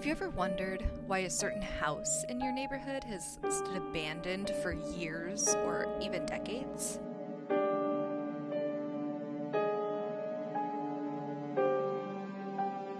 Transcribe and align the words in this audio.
Have 0.00 0.06
you 0.06 0.12
ever 0.12 0.30
wondered 0.30 0.82
why 1.06 1.18
a 1.18 1.28
certain 1.28 1.60
house 1.60 2.24
in 2.30 2.40
your 2.40 2.52
neighborhood 2.52 3.04
has 3.04 3.38
stood 3.50 3.76
abandoned 3.76 4.48
for 4.62 4.72
years 4.72 5.54
or 5.56 5.94
even 6.00 6.24
decades? 6.24 6.98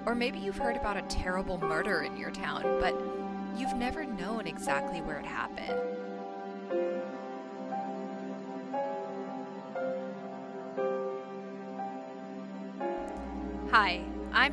Or 0.05 0.15
maybe 0.15 0.41
you've 0.41 0.59
heard 0.59 0.77
about 0.77 0.99
a 0.99 1.03
terrible 1.09 1.57
murder 1.57 2.03
in 2.03 2.19
your 2.19 2.31
town, 2.31 2.65
but 2.81 2.95
you've 3.57 3.77
never 3.77 4.05
known 4.05 4.47
exactly 4.47 5.01
where 5.01 5.19
it 5.19 5.25
happened. 5.25 5.90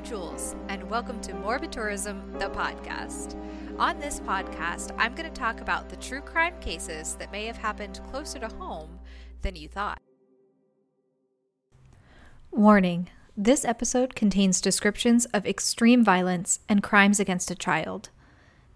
Jules, 0.07 0.55
and 0.70 0.89
welcome 0.89 1.20
to 1.20 1.34
Morbid 1.34 1.73
Tourism, 1.73 2.31
the 2.39 2.49
podcast. 2.49 3.35
On 3.77 3.99
this 3.99 4.21
podcast, 4.21 4.95
I'm 4.98 5.13
going 5.15 5.29
to 5.29 5.38
talk 5.38 5.59
about 5.59 5.89
the 5.89 5.98
true 5.98 6.21
crime 6.21 6.57
cases 6.61 7.15
that 7.15 7.29
may 7.29 7.45
have 7.45 7.57
happened 7.57 7.99
closer 8.09 8.39
to 8.39 8.48
home 8.48 8.99
than 9.41 9.57
you 9.57 9.67
thought. 9.67 9.99
Warning 12.51 13.09
this 13.35 13.65
episode 13.65 14.15
contains 14.15 14.62
descriptions 14.62 15.25
of 15.25 15.45
extreme 15.45 16.05
violence 16.05 16.62
and 16.70 16.81
crimes 16.81 17.20
against 17.20 17.51
a 17.51 17.55
child. 17.55 18.09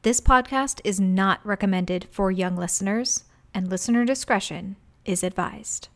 This 0.02 0.20
podcast 0.20 0.82
is 0.84 1.00
not 1.00 1.40
recommended 1.46 2.10
for 2.12 2.30
young 2.30 2.58
listeners, 2.58 3.24
and 3.54 3.70
listener 3.70 4.04
discretion 4.04 4.76
is 5.06 5.24
advised. 5.24 5.88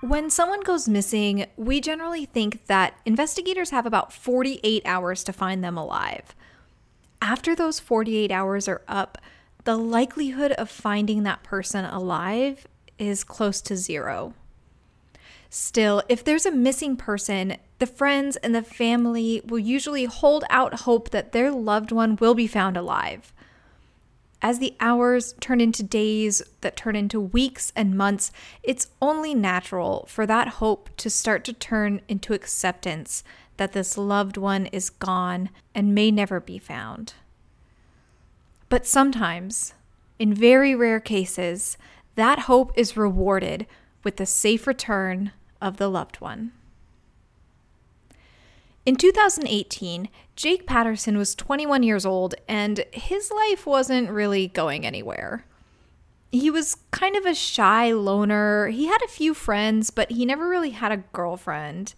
When 0.00 0.30
someone 0.30 0.60
goes 0.60 0.88
missing, 0.88 1.46
we 1.56 1.80
generally 1.80 2.24
think 2.24 2.66
that 2.66 2.94
investigators 3.04 3.70
have 3.70 3.84
about 3.84 4.12
48 4.12 4.82
hours 4.84 5.24
to 5.24 5.32
find 5.32 5.62
them 5.64 5.76
alive. 5.76 6.36
After 7.20 7.56
those 7.56 7.80
48 7.80 8.30
hours 8.30 8.68
are 8.68 8.82
up, 8.86 9.18
the 9.64 9.76
likelihood 9.76 10.52
of 10.52 10.70
finding 10.70 11.24
that 11.24 11.42
person 11.42 11.84
alive 11.84 12.68
is 12.96 13.24
close 13.24 13.60
to 13.62 13.76
zero. 13.76 14.34
Still, 15.50 16.04
if 16.08 16.22
there's 16.22 16.46
a 16.46 16.52
missing 16.52 16.96
person, 16.96 17.56
the 17.80 17.86
friends 17.86 18.36
and 18.36 18.54
the 18.54 18.62
family 18.62 19.42
will 19.44 19.58
usually 19.58 20.04
hold 20.04 20.44
out 20.48 20.80
hope 20.80 21.10
that 21.10 21.32
their 21.32 21.50
loved 21.50 21.90
one 21.90 22.14
will 22.16 22.34
be 22.34 22.46
found 22.46 22.76
alive. 22.76 23.32
As 24.40 24.60
the 24.60 24.76
hours 24.78 25.34
turn 25.40 25.60
into 25.60 25.82
days 25.82 26.42
that 26.60 26.76
turn 26.76 26.94
into 26.94 27.20
weeks 27.20 27.72
and 27.74 27.96
months, 27.96 28.30
it's 28.62 28.88
only 29.02 29.34
natural 29.34 30.06
for 30.08 30.26
that 30.26 30.48
hope 30.48 30.90
to 30.98 31.10
start 31.10 31.44
to 31.44 31.52
turn 31.52 32.00
into 32.08 32.34
acceptance 32.34 33.24
that 33.56 33.72
this 33.72 33.98
loved 33.98 34.36
one 34.36 34.66
is 34.66 34.90
gone 34.90 35.50
and 35.74 35.94
may 35.94 36.12
never 36.12 36.38
be 36.38 36.58
found. 36.58 37.14
But 38.68 38.86
sometimes, 38.86 39.74
in 40.20 40.32
very 40.32 40.74
rare 40.74 41.00
cases, 41.00 41.76
that 42.14 42.40
hope 42.40 42.72
is 42.76 42.96
rewarded 42.96 43.66
with 44.04 44.16
the 44.16 44.26
safe 44.26 44.66
return 44.66 45.32
of 45.60 45.78
the 45.78 45.88
loved 45.88 46.20
one. 46.20 46.52
In 48.86 48.94
2018, 48.94 50.08
Jake 50.38 50.66
Patterson 50.66 51.18
was 51.18 51.34
21 51.34 51.82
years 51.82 52.06
old 52.06 52.36
and 52.46 52.84
his 52.92 53.32
life 53.32 53.66
wasn't 53.66 54.08
really 54.08 54.46
going 54.46 54.86
anywhere. 54.86 55.44
He 56.30 56.48
was 56.48 56.76
kind 56.92 57.16
of 57.16 57.26
a 57.26 57.34
shy 57.34 57.90
loner. 57.92 58.68
He 58.68 58.86
had 58.86 59.02
a 59.02 59.08
few 59.08 59.34
friends, 59.34 59.90
but 59.90 60.12
he 60.12 60.24
never 60.24 60.48
really 60.48 60.70
had 60.70 60.92
a 60.92 61.02
girlfriend. 61.12 61.94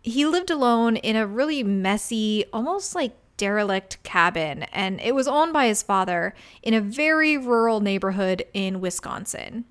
He 0.00 0.24
lived 0.24 0.48
alone 0.48 0.94
in 0.94 1.16
a 1.16 1.26
really 1.26 1.64
messy, 1.64 2.44
almost 2.52 2.94
like 2.94 3.16
derelict 3.36 4.00
cabin, 4.04 4.62
and 4.72 5.00
it 5.00 5.16
was 5.16 5.26
owned 5.26 5.52
by 5.52 5.66
his 5.66 5.82
father 5.82 6.36
in 6.62 6.74
a 6.74 6.80
very 6.80 7.36
rural 7.36 7.80
neighborhood 7.80 8.44
in 8.54 8.80
Wisconsin. 8.80 9.64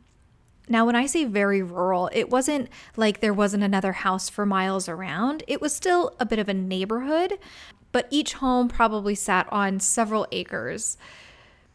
Now, 0.67 0.85
when 0.85 0.95
I 0.97 1.05
say 1.05 1.23
very 1.23 1.61
rural, 1.61 2.09
it 2.11 2.29
wasn't 2.29 2.67
like 2.97 3.21
there 3.21 3.33
wasn't 3.33 3.63
another 3.63 3.93
house 3.93 4.27
for 4.27 4.45
miles 4.45 4.89
around. 4.89 5.43
It 5.47 5.61
was 5.61 5.73
still 5.73 6.15
a 6.19 6.25
bit 6.25 6.39
of 6.39 6.49
a 6.49 6.53
neighborhood, 6.53 7.39
but 7.91 8.07
each 8.09 8.33
home 8.33 8.67
probably 8.67 9.15
sat 9.15 9.47
on 9.51 9.79
several 9.79 10.27
acres. 10.31 10.97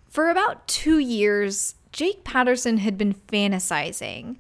For 0.09 0.31
about 0.31 0.67
two 0.67 0.99
years, 0.99 1.75
Jake 1.93 2.25
Patterson 2.25 2.79
had 2.79 2.97
been 2.99 3.15
fantasizing. 3.15 4.37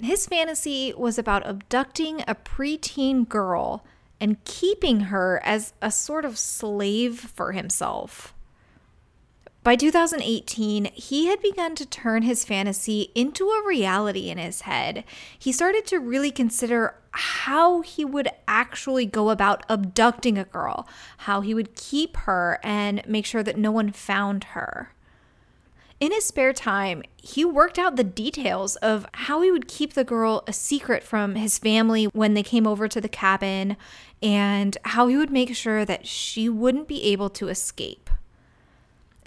His 0.00 0.26
fantasy 0.26 0.92
was 0.96 1.18
about 1.18 1.46
abducting 1.46 2.22
a 2.22 2.34
preteen 2.34 3.28
girl 3.28 3.84
and 4.20 4.42
keeping 4.44 5.00
her 5.00 5.40
as 5.44 5.72
a 5.82 5.90
sort 5.90 6.24
of 6.24 6.38
slave 6.38 7.18
for 7.18 7.52
himself. 7.52 8.34
By 9.62 9.76
2018, 9.76 10.90
he 10.92 11.26
had 11.26 11.40
begun 11.40 11.74
to 11.76 11.86
turn 11.86 12.22
his 12.22 12.44
fantasy 12.44 13.10
into 13.14 13.48
a 13.48 13.66
reality 13.66 14.28
in 14.28 14.36
his 14.36 14.62
head. 14.62 15.04
He 15.38 15.52
started 15.52 15.86
to 15.86 15.98
really 15.98 16.30
consider 16.30 16.96
how 17.16 17.80
he 17.82 18.04
would 18.04 18.28
actually 18.48 19.06
go 19.06 19.30
about 19.30 19.64
abducting 19.68 20.36
a 20.36 20.44
girl, 20.44 20.88
how 21.18 21.40
he 21.40 21.54
would 21.54 21.76
keep 21.76 22.16
her 22.18 22.58
and 22.62 23.06
make 23.06 23.24
sure 23.24 23.42
that 23.42 23.56
no 23.56 23.70
one 23.70 23.92
found 23.92 24.44
her. 24.44 24.90
In 26.00 26.10
his 26.10 26.24
spare 26.26 26.52
time, 26.52 27.04
he 27.16 27.44
worked 27.44 27.78
out 27.78 27.94
the 27.94 28.04
details 28.04 28.74
of 28.76 29.06
how 29.14 29.42
he 29.42 29.52
would 29.52 29.68
keep 29.68 29.94
the 29.94 30.02
girl 30.02 30.42
a 30.48 30.52
secret 30.52 31.04
from 31.04 31.36
his 31.36 31.56
family 31.56 32.06
when 32.06 32.34
they 32.34 32.42
came 32.42 32.66
over 32.66 32.88
to 32.88 33.00
the 33.00 33.08
cabin 33.08 33.76
and 34.20 34.76
how 34.84 35.06
he 35.06 35.16
would 35.16 35.30
make 35.30 35.54
sure 35.54 35.84
that 35.84 36.06
she 36.06 36.48
wouldn't 36.48 36.88
be 36.88 37.04
able 37.04 37.30
to 37.30 37.48
escape. 37.48 38.10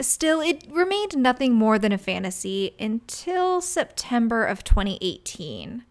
Still, 0.02 0.42
it 0.42 0.66
remained 0.70 1.18
nothing 1.18 1.54
more 1.54 1.80
than 1.80 1.94
a 1.94 1.98
fantasy 1.98 2.76
until 2.80 3.62
September 3.62 4.46
of 4.46 4.64
2018. 4.64 5.84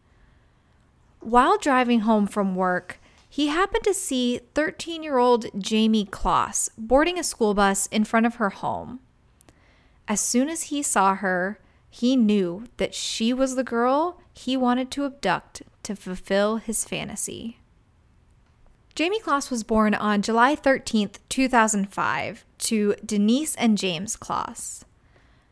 While 1.20 1.58
driving 1.58 2.00
home 2.00 2.26
from 2.26 2.54
work, 2.54 3.00
he 3.28 3.48
happened 3.48 3.84
to 3.84 3.94
see 3.94 4.40
13 4.54 5.02
year 5.02 5.18
old 5.18 5.44
Jayme 5.52 6.10
Closs 6.10 6.70
boarding 6.78 7.18
a 7.18 7.24
school 7.24 7.54
bus 7.54 7.86
in 7.88 8.04
front 8.04 8.26
of 8.26 8.36
her 8.36 8.50
home. 8.50 9.00
As 10.08 10.20
soon 10.20 10.48
as 10.48 10.64
he 10.64 10.82
saw 10.82 11.16
her, 11.16 11.58
he 11.90 12.16
knew 12.16 12.64
that 12.76 12.94
she 12.94 13.32
was 13.32 13.56
the 13.56 13.64
girl 13.64 14.20
he 14.32 14.56
wanted 14.56 14.90
to 14.92 15.04
abduct 15.04 15.62
to 15.82 15.96
fulfill 15.96 16.56
his 16.56 16.84
fantasy. 16.84 17.58
Jayme 18.94 19.20
Closs 19.20 19.50
was 19.50 19.62
born 19.62 19.94
on 19.94 20.22
July 20.22 20.56
13th, 20.56 21.18
2005, 21.28 22.44
to 22.58 22.94
Denise 23.04 23.54
and 23.56 23.76
James 23.76 24.16
Closs. 24.16 24.84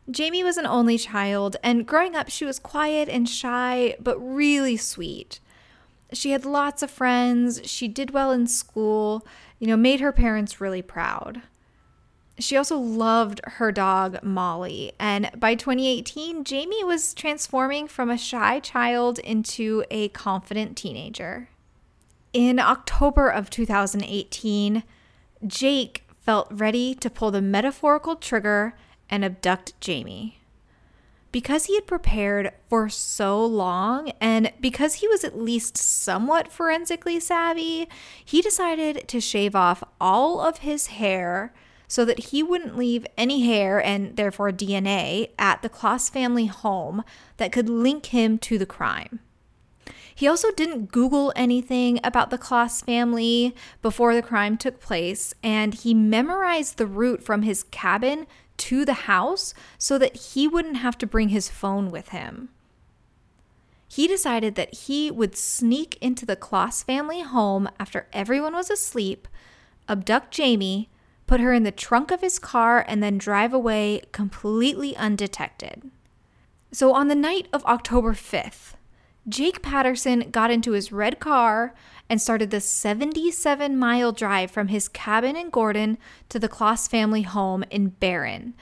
Jayme 0.09 0.43
was 0.43 0.57
an 0.57 0.65
only 0.65 0.97
child, 0.97 1.57
and 1.63 1.85
growing 1.85 2.15
up, 2.15 2.29
she 2.29 2.45
was 2.45 2.57
quiet 2.57 3.07
and 3.09 3.29
shy, 3.29 3.95
but 3.99 4.17
really 4.19 4.77
sweet. 4.77 5.39
She 6.13 6.31
had 6.31 6.45
lots 6.45 6.83
of 6.83 6.91
friends, 6.91 7.61
she 7.63 7.87
did 7.87 8.11
well 8.11 8.31
in 8.31 8.47
school, 8.47 9.25
you 9.59 9.67
know, 9.67 9.77
made 9.77 9.99
her 9.99 10.11
parents 10.11 10.61
really 10.61 10.81
proud. 10.81 11.41
She 12.37 12.57
also 12.57 12.77
loved 12.77 13.39
her 13.45 13.71
dog, 13.71 14.21
Molly, 14.21 14.91
and 14.99 15.31
by 15.37 15.55
2018, 15.55 16.43
Jayme 16.43 16.85
was 16.85 17.13
transforming 17.13 17.87
from 17.87 18.09
a 18.09 18.17
shy 18.17 18.59
child 18.59 19.19
into 19.19 19.85
a 19.89 20.09
confident 20.09 20.75
teenager. 20.75 21.49
In 22.33 22.59
October 22.59 23.29
of 23.29 23.49
2018, 23.49 24.83
Jake 25.47 26.03
felt 26.19 26.47
ready 26.51 26.93
to 26.95 27.09
pull 27.09 27.31
the 27.31 27.41
metaphorical 27.41 28.17
trigger 28.17 28.75
and 29.09 29.23
abduct 29.23 29.79
Jayme. 29.79 30.33
Because 31.35 31.65
he 31.65 31.75
had 31.75 31.85
prepared 31.85 32.53
for 32.69 32.87
so 32.87 33.45
long 33.45 34.13
and 34.21 34.53
because 34.61 34.93
he 34.93 35.07
was 35.09 35.25
at 35.25 35.37
least 35.37 35.75
somewhat 35.75 36.49
forensically 36.49 37.19
savvy, 37.19 37.89
he 38.23 38.41
decided 38.41 39.05
to 39.09 39.19
shave 39.19 39.53
off 39.53 39.83
all 39.99 40.39
of 40.39 40.59
his 40.59 40.87
hair 40.87 41.53
so 41.89 42.05
that 42.05 42.27
he 42.27 42.41
wouldn't 42.41 42.77
leave 42.77 43.05
any 43.17 43.45
hair 43.45 43.83
and 43.83 44.15
therefore 44.15 44.53
DNA 44.53 45.31
at 45.37 45.61
the 45.61 45.67
Closs 45.67 46.07
family 46.07 46.45
home 46.45 47.03
that 47.35 47.51
could 47.51 47.67
link 47.67 48.05
him 48.05 48.37
to 48.37 48.57
the 48.57 48.65
crime. 48.65 49.19
He 50.15 50.29
also 50.29 50.53
didn't 50.53 50.93
Google 50.93 51.33
anything 51.35 51.99
about 52.01 52.29
the 52.29 52.37
Closs 52.37 52.81
family 52.81 53.53
before 53.81 54.15
the 54.15 54.21
crime 54.21 54.55
took 54.55 54.79
place, 54.79 55.33
and 55.43 55.73
he 55.73 55.93
memorized 55.93 56.77
the 56.77 56.87
route 56.87 57.21
from 57.21 57.41
his 57.41 57.63
cabin 57.63 58.25
to 58.57 58.85
the 58.85 58.93
house 58.93 59.53
so 59.77 59.97
that 59.97 60.15
he 60.15 60.47
wouldn't 60.47 60.77
have 60.77 60.97
to 60.99 61.07
bring 61.07 61.29
his 61.29 61.49
phone 61.49 61.91
with 61.91 62.09
him. 62.09 62.49
He 63.87 64.07
decided 64.07 64.55
that 64.55 64.73
he 64.73 65.11
would 65.11 65.37
sneak 65.37 65.97
into 66.01 66.25
the 66.25 66.35
Closs 66.35 66.83
family 66.83 67.21
home 67.21 67.69
after 67.79 68.07
everyone 68.11 68.53
was 68.53 68.69
asleep, 68.69 69.27
abduct 69.87 70.35
Jayme, 70.35 70.87
put 71.27 71.39
her 71.39 71.53
in 71.53 71.63
the 71.63 71.71
trunk 71.71 72.11
of 72.11 72.21
his 72.21 72.39
car, 72.39 72.85
and 72.87 73.01
then 73.01 73.17
drive 73.17 73.53
away 73.53 74.01
completely 74.11 74.95
undetected. 74.95 75.89
So 76.71 76.93
on 76.93 77.07
the 77.07 77.15
night 77.15 77.47
of 77.53 77.65
October 77.65 78.13
5th, 78.13 78.74
Jake 79.27 79.63
Patterson 79.63 80.29
got 80.29 80.51
into 80.51 80.73
his 80.73 80.91
red 80.91 81.19
car 81.19 81.73
and 82.09 82.21
started 82.21 82.51
the 82.51 82.61
77 82.61 83.75
mile 83.75 84.11
drive 84.11 84.51
from 84.51 84.67
his 84.67 84.87
cabin 84.87 85.35
in 85.35 85.49
Gordon 85.49 85.97
to 86.29 86.37
the 86.37 86.47
Closs 86.47 86.87
family 86.87 87.23
home 87.23 87.63
in 87.71 87.89
Barron. 87.89 88.53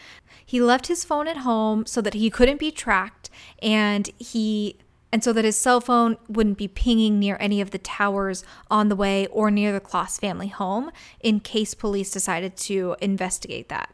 He 0.45 0.61
left 0.61 0.87
his 0.87 1.03
phone 1.03 1.27
at 1.27 1.37
home 1.37 1.85
so 1.85 1.99
that 2.01 2.13
he 2.13 2.29
couldn't 2.29 2.59
be 2.59 2.71
tracked 2.71 3.29
and 3.61 4.09
he 4.17 4.77
and 5.11 5.23
so 5.23 5.31
that 5.33 5.45
his 5.45 5.57
cell 5.57 5.79
phone 5.79 6.17
wouldn't 6.27 6.57
be 6.57 6.67
pinging 6.67 7.19
near 7.19 7.37
any 7.39 7.61
of 7.61 7.69
the 7.69 7.77
towers 7.77 8.43
on 8.71 8.89
the 8.89 8.95
way 8.95 9.27
or 9.27 9.51
near 9.51 9.71
the 9.71 9.79
Closs 9.79 10.17
family 10.17 10.47
home 10.47 10.89
in 11.19 11.39
case 11.39 11.75
police 11.75 12.09
decided 12.09 12.57
to 12.57 12.95
investigate 12.99 13.69
that. 13.69 13.93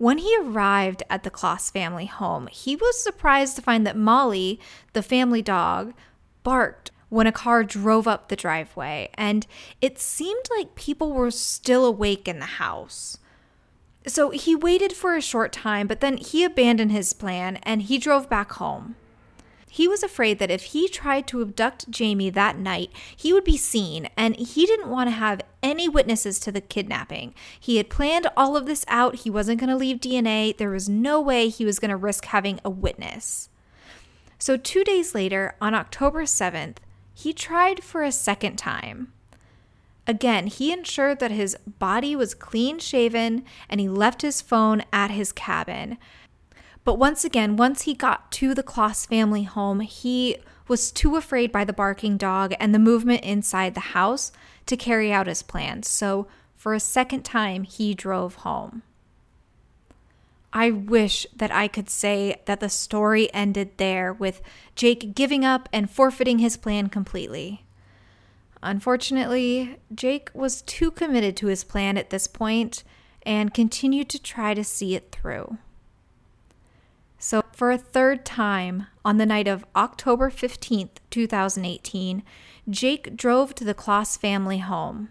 When 0.00 0.16
he 0.16 0.34
arrived 0.40 1.02
at 1.10 1.24
the 1.24 1.30
Closs 1.30 1.68
family 1.70 2.06
home, 2.06 2.46
he 2.46 2.74
was 2.74 2.98
surprised 2.98 3.56
to 3.56 3.62
find 3.62 3.86
that 3.86 3.98
Molly, 3.98 4.58
the 4.94 5.02
family 5.02 5.42
dog, 5.42 5.92
barked 6.42 6.90
when 7.10 7.26
a 7.26 7.32
car 7.32 7.64
drove 7.64 8.08
up 8.08 8.28
the 8.28 8.34
driveway, 8.34 9.10
and 9.12 9.46
it 9.82 9.98
seemed 9.98 10.46
like 10.56 10.74
people 10.74 11.12
were 11.12 11.30
still 11.30 11.84
awake 11.84 12.26
in 12.26 12.38
the 12.38 12.46
house. 12.46 13.18
So 14.06 14.30
he 14.30 14.56
waited 14.56 14.94
for 14.94 15.16
a 15.16 15.20
short 15.20 15.52
time, 15.52 15.86
but 15.86 16.00
then 16.00 16.16
he 16.16 16.44
abandoned 16.44 16.92
his 16.92 17.12
plan 17.12 17.56
and 17.62 17.82
he 17.82 17.98
drove 17.98 18.30
back 18.30 18.52
home. 18.52 18.96
He 19.72 19.86
was 19.86 20.02
afraid 20.02 20.40
that 20.40 20.50
if 20.50 20.64
he 20.64 20.88
tried 20.88 21.28
to 21.28 21.40
abduct 21.40 21.90
Jayme 21.90 22.34
that 22.34 22.58
night, 22.58 22.90
he 23.16 23.32
would 23.32 23.44
be 23.44 23.56
seen, 23.56 24.08
and 24.16 24.34
he 24.34 24.66
didn't 24.66 24.90
want 24.90 25.06
to 25.06 25.12
have 25.12 25.42
any 25.62 25.88
witnesses 25.88 26.40
to 26.40 26.50
the 26.50 26.60
kidnapping. 26.60 27.34
He 27.58 27.76
had 27.76 27.88
planned 27.88 28.26
all 28.36 28.56
of 28.56 28.66
this 28.66 28.84
out. 28.88 29.20
He 29.20 29.30
wasn't 29.30 29.60
going 29.60 29.70
to 29.70 29.76
leave 29.76 30.00
DNA. 30.00 30.56
There 30.56 30.70
was 30.70 30.88
no 30.88 31.20
way 31.20 31.48
he 31.48 31.64
was 31.64 31.78
going 31.78 31.90
to 31.90 31.96
risk 31.96 32.24
having 32.26 32.58
a 32.64 32.70
witness. 32.70 33.48
So, 34.40 34.56
two 34.56 34.82
days 34.82 35.14
later, 35.14 35.54
on 35.60 35.74
October 35.74 36.24
7th, 36.24 36.78
he 37.14 37.32
tried 37.32 37.84
for 37.84 38.02
a 38.02 38.10
second 38.10 38.56
time. 38.56 39.12
Again, 40.06 40.48
he 40.48 40.72
ensured 40.72 41.20
that 41.20 41.30
his 41.30 41.56
body 41.78 42.16
was 42.16 42.34
clean 42.34 42.80
shaven 42.80 43.44
and 43.68 43.80
he 43.80 43.88
left 43.88 44.22
his 44.22 44.42
phone 44.42 44.82
at 44.92 45.12
his 45.12 45.30
cabin. 45.30 45.98
But 46.84 46.98
once 46.98 47.24
again, 47.24 47.56
once 47.56 47.82
he 47.82 47.94
got 47.94 48.32
to 48.32 48.54
the 48.54 48.62
Closs 48.62 49.06
family 49.06 49.42
home, 49.42 49.80
he 49.80 50.36
was 50.66 50.90
too 50.90 51.16
afraid 51.16 51.52
by 51.52 51.64
the 51.64 51.72
barking 51.72 52.16
dog 52.16 52.54
and 52.58 52.74
the 52.74 52.78
movement 52.78 53.22
inside 53.22 53.74
the 53.74 53.80
house 53.80 54.32
to 54.66 54.76
carry 54.76 55.12
out 55.12 55.26
his 55.26 55.42
plans. 55.42 55.88
So, 55.88 56.26
for 56.56 56.74
a 56.74 56.80
second 56.80 57.24
time, 57.24 57.64
he 57.64 57.94
drove 57.94 58.36
home. 58.36 58.82
I 60.52 60.70
wish 60.70 61.26
that 61.34 61.52
I 61.52 61.68
could 61.68 61.88
say 61.88 62.40
that 62.46 62.60
the 62.60 62.68
story 62.68 63.32
ended 63.32 63.76
there 63.76 64.12
with 64.12 64.42
Jake 64.74 65.14
giving 65.14 65.44
up 65.44 65.68
and 65.72 65.90
forfeiting 65.90 66.38
his 66.38 66.56
plan 66.56 66.88
completely. 66.88 67.64
Unfortunately, 68.62 69.78
Jake 69.94 70.30
was 70.34 70.62
too 70.62 70.90
committed 70.90 71.36
to 71.38 71.46
his 71.46 71.64
plan 71.64 71.96
at 71.96 72.10
this 72.10 72.26
point 72.26 72.82
and 73.22 73.54
continued 73.54 74.08
to 74.10 74.20
try 74.20 74.54
to 74.54 74.64
see 74.64 74.94
it 74.94 75.12
through. 75.12 75.56
So, 77.22 77.44
for 77.52 77.70
a 77.70 77.76
third 77.76 78.24
time, 78.24 78.86
on 79.04 79.18
the 79.18 79.26
night 79.26 79.46
of 79.46 79.66
October 79.76 80.30
15th, 80.30 80.96
2018, 81.10 82.22
Jake 82.70 83.14
drove 83.14 83.54
to 83.56 83.64
the 83.64 83.74
Closs 83.74 84.16
family 84.16 84.58
home. 84.58 85.10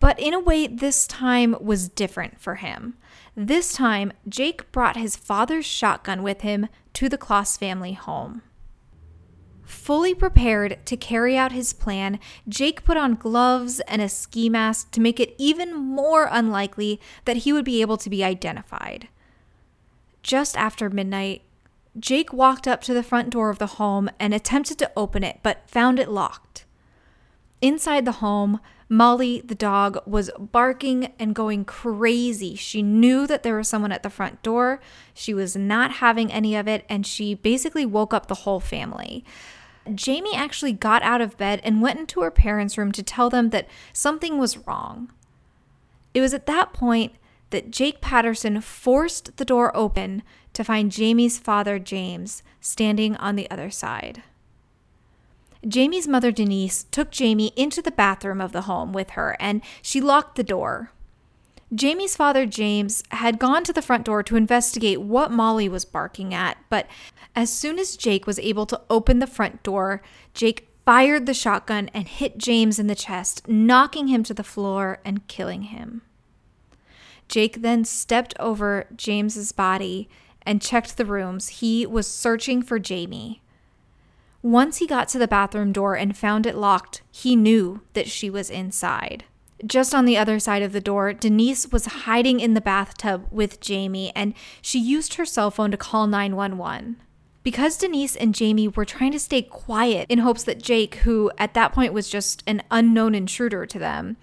But 0.00 0.18
in 0.18 0.34
a 0.34 0.40
way, 0.40 0.66
this 0.66 1.06
time 1.06 1.54
was 1.60 1.88
different 1.88 2.40
for 2.40 2.56
him. 2.56 2.96
This 3.36 3.72
time, 3.72 4.12
Jake 4.28 4.72
brought 4.72 4.96
his 4.96 5.14
father's 5.14 5.64
shotgun 5.64 6.24
with 6.24 6.40
him 6.40 6.66
to 6.94 7.08
the 7.08 7.18
Closs 7.18 7.56
family 7.56 7.92
home. 7.92 8.42
Fully 9.62 10.12
prepared 10.12 10.84
to 10.86 10.96
carry 10.96 11.36
out 11.36 11.52
his 11.52 11.72
plan, 11.72 12.18
Jake 12.48 12.82
put 12.82 12.96
on 12.96 13.14
gloves 13.14 13.78
and 13.86 14.02
a 14.02 14.08
ski 14.08 14.48
mask 14.48 14.90
to 14.90 15.00
make 15.00 15.20
it 15.20 15.36
even 15.38 15.72
more 15.72 16.28
unlikely 16.32 17.00
that 17.26 17.36
he 17.38 17.52
would 17.52 17.64
be 17.64 17.80
able 17.80 17.96
to 17.98 18.10
be 18.10 18.24
identified. 18.24 19.06
Just 20.22 20.56
after 20.56 20.90
midnight, 20.90 21.42
Jake 21.98 22.32
walked 22.32 22.68
up 22.68 22.80
to 22.82 22.94
the 22.94 23.02
front 23.02 23.30
door 23.30 23.50
of 23.50 23.58
the 23.58 23.66
home 23.66 24.08
and 24.18 24.32
attempted 24.32 24.78
to 24.78 24.92
open 24.96 25.24
it, 25.24 25.40
but 25.42 25.68
found 25.68 25.98
it 25.98 26.08
locked. 26.08 26.64
Inside 27.60 28.04
the 28.04 28.12
home, 28.12 28.60
Molly, 28.88 29.40
the 29.44 29.54
dog, 29.54 29.98
was 30.06 30.30
barking 30.38 31.12
and 31.18 31.34
going 31.34 31.64
crazy. 31.64 32.54
She 32.54 32.82
knew 32.82 33.26
that 33.26 33.42
there 33.42 33.56
was 33.56 33.68
someone 33.68 33.92
at 33.92 34.02
the 34.02 34.10
front 34.10 34.42
door. 34.42 34.80
She 35.14 35.34
was 35.34 35.56
not 35.56 35.92
having 35.92 36.32
any 36.32 36.56
of 36.56 36.66
it, 36.66 36.84
and 36.88 37.06
she 37.06 37.34
basically 37.34 37.86
woke 37.86 38.14
up 38.14 38.26
the 38.26 38.34
whole 38.34 38.60
family. 38.60 39.24
Jayme 39.86 40.34
actually 40.34 40.72
got 40.72 41.02
out 41.02 41.20
of 41.20 41.36
bed 41.36 41.60
and 41.62 41.82
went 41.82 42.00
into 42.00 42.20
her 42.22 42.30
parents' 42.30 42.76
room 42.76 42.92
to 42.92 43.02
tell 43.02 43.30
them 43.30 43.50
that 43.50 43.68
something 43.92 44.38
was 44.38 44.58
wrong. 44.58 45.12
It 46.12 46.20
was 46.20 46.34
at 46.34 46.46
that 46.46 46.72
point 46.72 47.12
that 47.50 47.70
Jake 47.70 48.00
Patterson 48.00 48.60
forced 48.60 49.36
the 49.36 49.44
door 49.44 49.76
open 49.76 50.22
to 50.52 50.64
find 50.64 50.90
Jayme's 50.90 51.38
father, 51.38 51.78
James, 51.78 52.42
standing 52.60 53.16
on 53.16 53.36
the 53.36 53.50
other 53.50 53.70
side. 53.70 54.22
Jayme's 55.64 56.08
mother, 56.08 56.32
Denise, 56.32 56.84
took 56.90 57.10
Jayme 57.10 57.52
into 57.54 57.82
the 57.82 57.90
bathroom 57.90 58.40
of 58.40 58.52
the 58.52 58.62
home 58.62 58.92
with 58.92 59.10
her 59.10 59.36
and 59.38 59.60
she 59.82 60.00
locked 60.00 60.36
the 60.36 60.42
door. 60.42 60.92
Jayme's 61.74 62.16
father, 62.16 62.46
James, 62.46 63.04
had 63.10 63.38
gone 63.38 63.62
to 63.64 63.72
the 63.72 63.82
front 63.82 64.04
door 64.04 64.22
to 64.24 64.36
investigate 64.36 65.00
what 65.00 65.30
Molly 65.30 65.68
was 65.68 65.84
barking 65.84 66.34
at, 66.34 66.56
but 66.68 66.86
as 67.36 67.52
soon 67.52 67.78
as 67.78 67.96
Jake 67.96 68.26
was 68.26 68.40
able 68.40 68.66
to 68.66 68.80
open 68.90 69.20
the 69.20 69.26
front 69.26 69.62
door, 69.62 70.02
Jake 70.34 70.68
fired 70.84 71.26
the 71.26 71.34
shotgun 71.34 71.88
and 71.94 72.08
hit 72.08 72.38
James 72.38 72.80
in 72.80 72.88
the 72.88 72.96
chest, 72.96 73.46
knocking 73.46 74.08
him 74.08 74.24
to 74.24 74.34
the 74.34 74.42
floor 74.42 74.98
and 75.04 75.28
killing 75.28 75.62
him. 75.64 76.02
Jake 77.30 77.62
then 77.62 77.84
stepped 77.84 78.34
over 78.40 78.88
James's 78.96 79.52
body 79.52 80.08
and 80.42 80.60
checked 80.60 80.96
the 80.96 81.06
rooms. 81.06 81.60
He 81.60 81.86
was 81.86 82.08
searching 82.08 82.60
for 82.60 82.80
Jayme. 82.80 83.38
Once 84.42 84.78
he 84.78 84.86
got 84.86 85.06
to 85.08 85.18
the 85.18 85.28
bathroom 85.28 85.70
door 85.70 85.94
and 85.94 86.16
found 86.16 86.44
it 86.44 86.56
locked, 86.56 87.02
he 87.12 87.36
knew 87.36 87.82
that 87.92 88.08
she 88.08 88.28
was 88.28 88.50
inside. 88.50 89.24
Just 89.64 89.94
on 89.94 90.06
the 90.06 90.16
other 90.16 90.40
side 90.40 90.62
of 90.62 90.72
the 90.72 90.80
door, 90.80 91.12
Denise 91.12 91.70
was 91.70 91.86
hiding 91.86 92.40
in 92.40 92.54
the 92.54 92.60
bathtub 92.60 93.26
with 93.30 93.60
Jayme 93.60 94.10
and 94.16 94.34
she 94.60 94.80
used 94.80 95.14
her 95.14 95.24
cell 95.24 95.52
phone 95.52 95.70
to 95.70 95.76
call 95.76 96.08
911. 96.08 96.96
Because 97.44 97.78
Denise 97.78 98.16
and 98.16 98.34
Jayme 98.34 98.74
were 98.74 98.84
trying 98.84 99.12
to 99.12 99.20
stay 99.20 99.42
quiet 99.42 100.06
in 100.10 100.18
hopes 100.18 100.42
that 100.44 100.62
Jake, 100.62 100.96
who 100.96 101.30
at 101.38 101.54
that 101.54 101.72
point 101.72 101.92
was 101.92 102.10
just 102.10 102.42
an 102.48 102.62
unknown 102.72 103.14
intruder 103.14 103.66
to 103.66 103.78
them, 103.78 104.16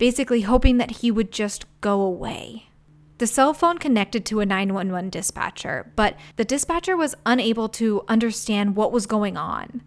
basically 0.00 0.40
hoping 0.40 0.78
that 0.78 1.02
he 1.02 1.10
would 1.10 1.30
just 1.30 1.66
go 1.82 2.00
away. 2.00 2.70
The 3.18 3.26
cell 3.26 3.52
phone 3.52 3.76
connected 3.76 4.24
to 4.24 4.40
a 4.40 4.46
911 4.46 5.10
dispatcher, 5.10 5.92
but 5.94 6.16
the 6.36 6.44
dispatcher 6.44 6.96
was 6.96 7.14
unable 7.26 7.68
to 7.68 8.02
understand 8.08 8.76
what 8.76 8.92
was 8.92 9.04
going 9.04 9.36
on. 9.36 9.82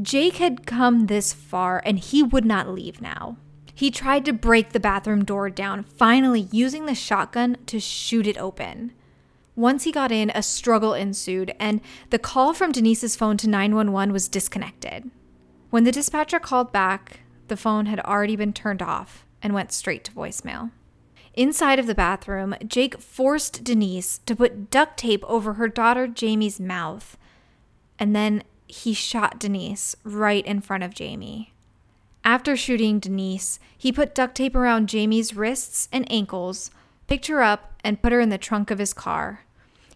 Jake 0.00 0.38
had 0.38 0.66
come 0.66 1.06
this 1.06 1.34
far 1.34 1.82
and 1.84 1.98
he 1.98 2.22
would 2.22 2.46
not 2.46 2.70
leave 2.70 3.02
now. 3.02 3.36
He 3.74 3.90
tried 3.90 4.24
to 4.24 4.32
break 4.32 4.70
the 4.70 4.80
bathroom 4.80 5.26
door 5.26 5.50
down, 5.50 5.82
finally 5.84 6.48
using 6.50 6.86
the 6.86 6.94
shotgun 6.94 7.58
to 7.66 7.78
shoot 7.78 8.26
it 8.26 8.38
open. 8.38 8.92
Once 9.54 9.84
he 9.84 9.92
got 9.92 10.10
in, 10.10 10.30
a 10.30 10.42
struggle 10.42 10.94
ensued, 10.94 11.54
and 11.60 11.82
the 12.08 12.18
call 12.18 12.54
from 12.54 12.72
Denise's 12.72 13.14
phone 13.14 13.36
to 13.36 13.48
911 13.48 14.10
was 14.10 14.26
disconnected. 14.26 15.10
When 15.68 15.84
the 15.84 15.92
dispatcher 15.92 16.40
called 16.40 16.72
back, 16.72 17.20
the 17.48 17.58
phone 17.58 17.84
had 17.86 18.00
already 18.00 18.36
been 18.36 18.54
turned 18.54 18.80
off, 18.80 19.26
and 19.42 19.54
went 19.54 19.72
straight 19.72 20.04
to 20.04 20.12
voicemail. 20.12 20.70
Inside 21.34 21.78
of 21.78 21.86
the 21.86 21.94
bathroom, 21.94 22.54
Jake 22.66 22.98
forced 23.00 23.62
Denise 23.62 24.18
to 24.26 24.34
put 24.34 24.70
duct 24.70 24.98
tape 24.98 25.24
over 25.28 25.54
her 25.54 25.68
daughter 25.68 26.08
Jayme's 26.08 26.58
mouth, 26.58 27.16
and 27.98 28.14
then 28.14 28.42
he 28.66 28.92
shot 28.92 29.38
Denise 29.38 29.96
right 30.04 30.44
in 30.44 30.60
front 30.60 30.82
of 30.82 30.94
Jayme. 30.94 31.48
After 32.24 32.56
shooting 32.56 32.98
Denise, 32.98 33.58
he 33.76 33.92
put 33.92 34.14
duct 34.14 34.34
tape 34.34 34.54
around 34.54 34.88
Jayme's 34.88 35.34
wrists 35.34 35.88
and 35.92 36.10
ankles, 36.10 36.70
picked 37.06 37.28
her 37.28 37.42
up, 37.42 37.72
and 37.82 38.02
put 38.02 38.12
her 38.12 38.20
in 38.20 38.28
the 38.28 38.38
trunk 38.38 38.70
of 38.70 38.78
his 38.78 38.92
car. 38.92 39.44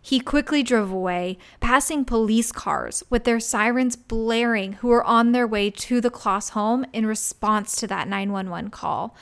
He 0.07 0.21
quickly 0.21 0.63
drove 0.63 0.93
away, 0.93 1.39
passing 1.61 2.05
police 2.05 2.53
cars 2.53 3.03
with 3.09 3.25
their 3.25 3.41
sirens 3.41 3.97
blaring 3.97 4.75
who 4.75 4.89
were 4.89 5.03
on 5.03 5.33
their 5.33 5.47
way 5.47 5.71
to 5.71 5.99
the 5.99 6.11
Closs 6.11 6.51
home 6.51 6.85
in 6.93 7.07
response 7.07 7.75
to 7.77 7.87
that 7.87 8.07
911 8.07 8.71
call. 8.71 9.17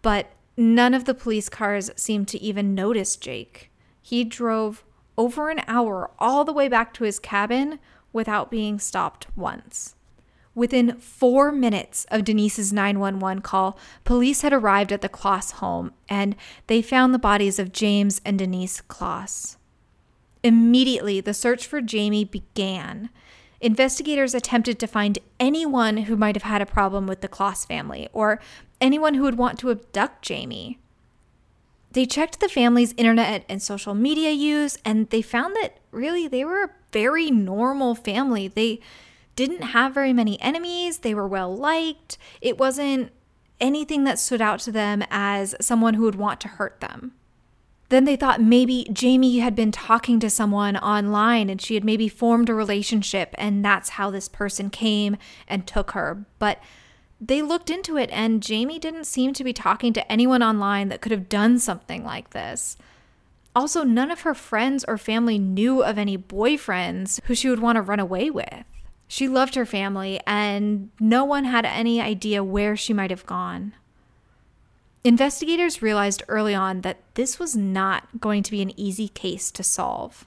But 0.00 0.30
none 0.56 0.94
of 0.94 1.06
the 1.06 1.12
police 1.12 1.48
cars 1.48 1.90
seemed 1.96 2.28
to 2.28 2.40
even 2.40 2.72
notice 2.72 3.16
Jake. 3.16 3.72
He 4.00 4.22
drove 4.22 4.84
over 5.18 5.50
an 5.50 5.62
hour 5.66 6.12
all 6.20 6.44
the 6.44 6.52
way 6.52 6.68
back 6.68 6.94
to 6.94 7.04
his 7.04 7.18
cabin 7.18 7.80
without 8.12 8.48
being 8.48 8.78
stopped 8.78 9.26
once. 9.36 9.96
Within 10.54 11.00
four 11.00 11.50
minutes 11.50 12.06
of 12.12 12.22
Denise's 12.22 12.72
911 12.72 13.42
call, 13.42 13.76
police 14.04 14.42
had 14.42 14.52
arrived 14.52 14.92
at 14.92 15.00
the 15.00 15.08
Closs 15.08 15.50
home 15.52 15.92
and 16.08 16.36
they 16.68 16.80
found 16.80 17.12
the 17.12 17.18
bodies 17.18 17.58
of 17.58 17.72
James 17.72 18.20
and 18.24 18.38
Denise 18.38 18.80
Kloss. 18.82 19.56
Immediately, 20.44 21.20
the 21.20 21.34
search 21.34 21.66
for 21.66 21.80
Jayme 21.80 22.30
began. 22.30 23.10
investigators 23.62 24.34
attempted 24.34 24.78
to 24.80 24.86
find 24.86 25.18
anyone 25.38 25.98
who 25.98 26.16
might 26.16 26.34
have 26.34 26.42
had 26.42 26.60
a 26.60 26.66
problem 26.66 27.06
with 27.06 27.20
the 27.20 27.28
Closs 27.28 27.64
family 27.64 28.08
or 28.12 28.40
anyone 28.80 29.14
who 29.14 29.22
would 29.22 29.38
want 29.38 29.58
to 29.60 29.70
abduct 29.70 30.28
Jayme. 30.28 30.76
They 31.92 32.04
checked 32.04 32.40
the 32.40 32.48
family's 32.48 32.94
internet 32.96 33.44
and 33.48 33.62
social 33.62 33.94
media 33.94 34.32
use, 34.32 34.78
and 34.84 35.08
they 35.10 35.22
found 35.22 35.54
that 35.56 35.78
really 35.92 36.26
they 36.26 36.44
were 36.44 36.64
a 36.64 36.70
very 36.90 37.30
normal 37.30 37.94
family. 37.94 38.48
They 38.48 38.80
didn't 39.36 39.62
have 39.62 39.94
very 39.94 40.12
many 40.12 40.40
enemies, 40.40 40.98
they 40.98 41.14
were 41.14 41.28
well 41.28 41.54
liked. 41.54 42.18
It 42.40 42.58
wasn't 42.58 43.12
anything 43.60 44.04
that 44.04 44.18
stood 44.18 44.40
out 44.40 44.58
to 44.60 44.72
them 44.72 45.04
as 45.10 45.54
someone 45.60 45.94
who 45.94 46.02
would 46.02 46.16
want 46.16 46.40
to 46.40 46.48
hurt 46.48 46.80
them. 46.80 47.12
Then 47.92 48.06
they 48.06 48.16
thought 48.16 48.40
maybe 48.40 48.86
Jayme 48.88 49.40
had 49.40 49.54
been 49.54 49.70
talking 49.70 50.18
to 50.20 50.30
someone 50.30 50.78
online 50.78 51.50
and 51.50 51.60
she 51.60 51.74
had 51.74 51.84
maybe 51.84 52.08
formed 52.08 52.48
a 52.48 52.54
relationship, 52.54 53.34
and 53.36 53.62
that's 53.62 53.90
how 53.90 54.08
this 54.08 54.28
person 54.28 54.70
came 54.70 55.18
and 55.46 55.66
took 55.66 55.90
her. 55.90 56.24
But 56.38 56.58
they 57.20 57.42
looked 57.42 57.68
into 57.68 57.98
it, 57.98 58.08
and 58.10 58.40
Jayme 58.40 58.80
didn't 58.80 59.04
seem 59.04 59.34
to 59.34 59.44
be 59.44 59.52
talking 59.52 59.92
to 59.92 60.10
anyone 60.10 60.42
online 60.42 60.88
that 60.88 61.02
could 61.02 61.12
have 61.12 61.28
done 61.28 61.58
something 61.58 62.02
like 62.02 62.30
this. 62.30 62.78
Also, 63.54 63.84
none 63.84 64.10
of 64.10 64.22
her 64.22 64.32
friends 64.32 64.86
or 64.88 64.96
family 64.96 65.38
knew 65.38 65.82
of 65.82 65.98
any 65.98 66.16
boyfriends 66.16 67.20
who 67.24 67.34
she 67.34 67.50
would 67.50 67.60
want 67.60 67.76
to 67.76 67.82
run 67.82 68.00
away 68.00 68.30
with. 68.30 68.64
She 69.06 69.28
loved 69.28 69.54
her 69.54 69.66
family, 69.66 70.18
and 70.26 70.88
no 70.98 71.26
one 71.26 71.44
had 71.44 71.66
any 71.66 72.00
idea 72.00 72.42
where 72.42 72.74
she 72.74 72.94
might 72.94 73.10
have 73.10 73.26
gone. 73.26 73.74
Investigators 75.04 75.82
realized 75.82 76.22
early 76.28 76.54
on 76.54 76.82
that 76.82 77.00
this 77.14 77.38
was 77.38 77.56
not 77.56 78.20
going 78.20 78.44
to 78.44 78.52
be 78.52 78.62
an 78.62 78.78
easy 78.78 79.08
case 79.08 79.50
to 79.50 79.64
solve. 79.64 80.26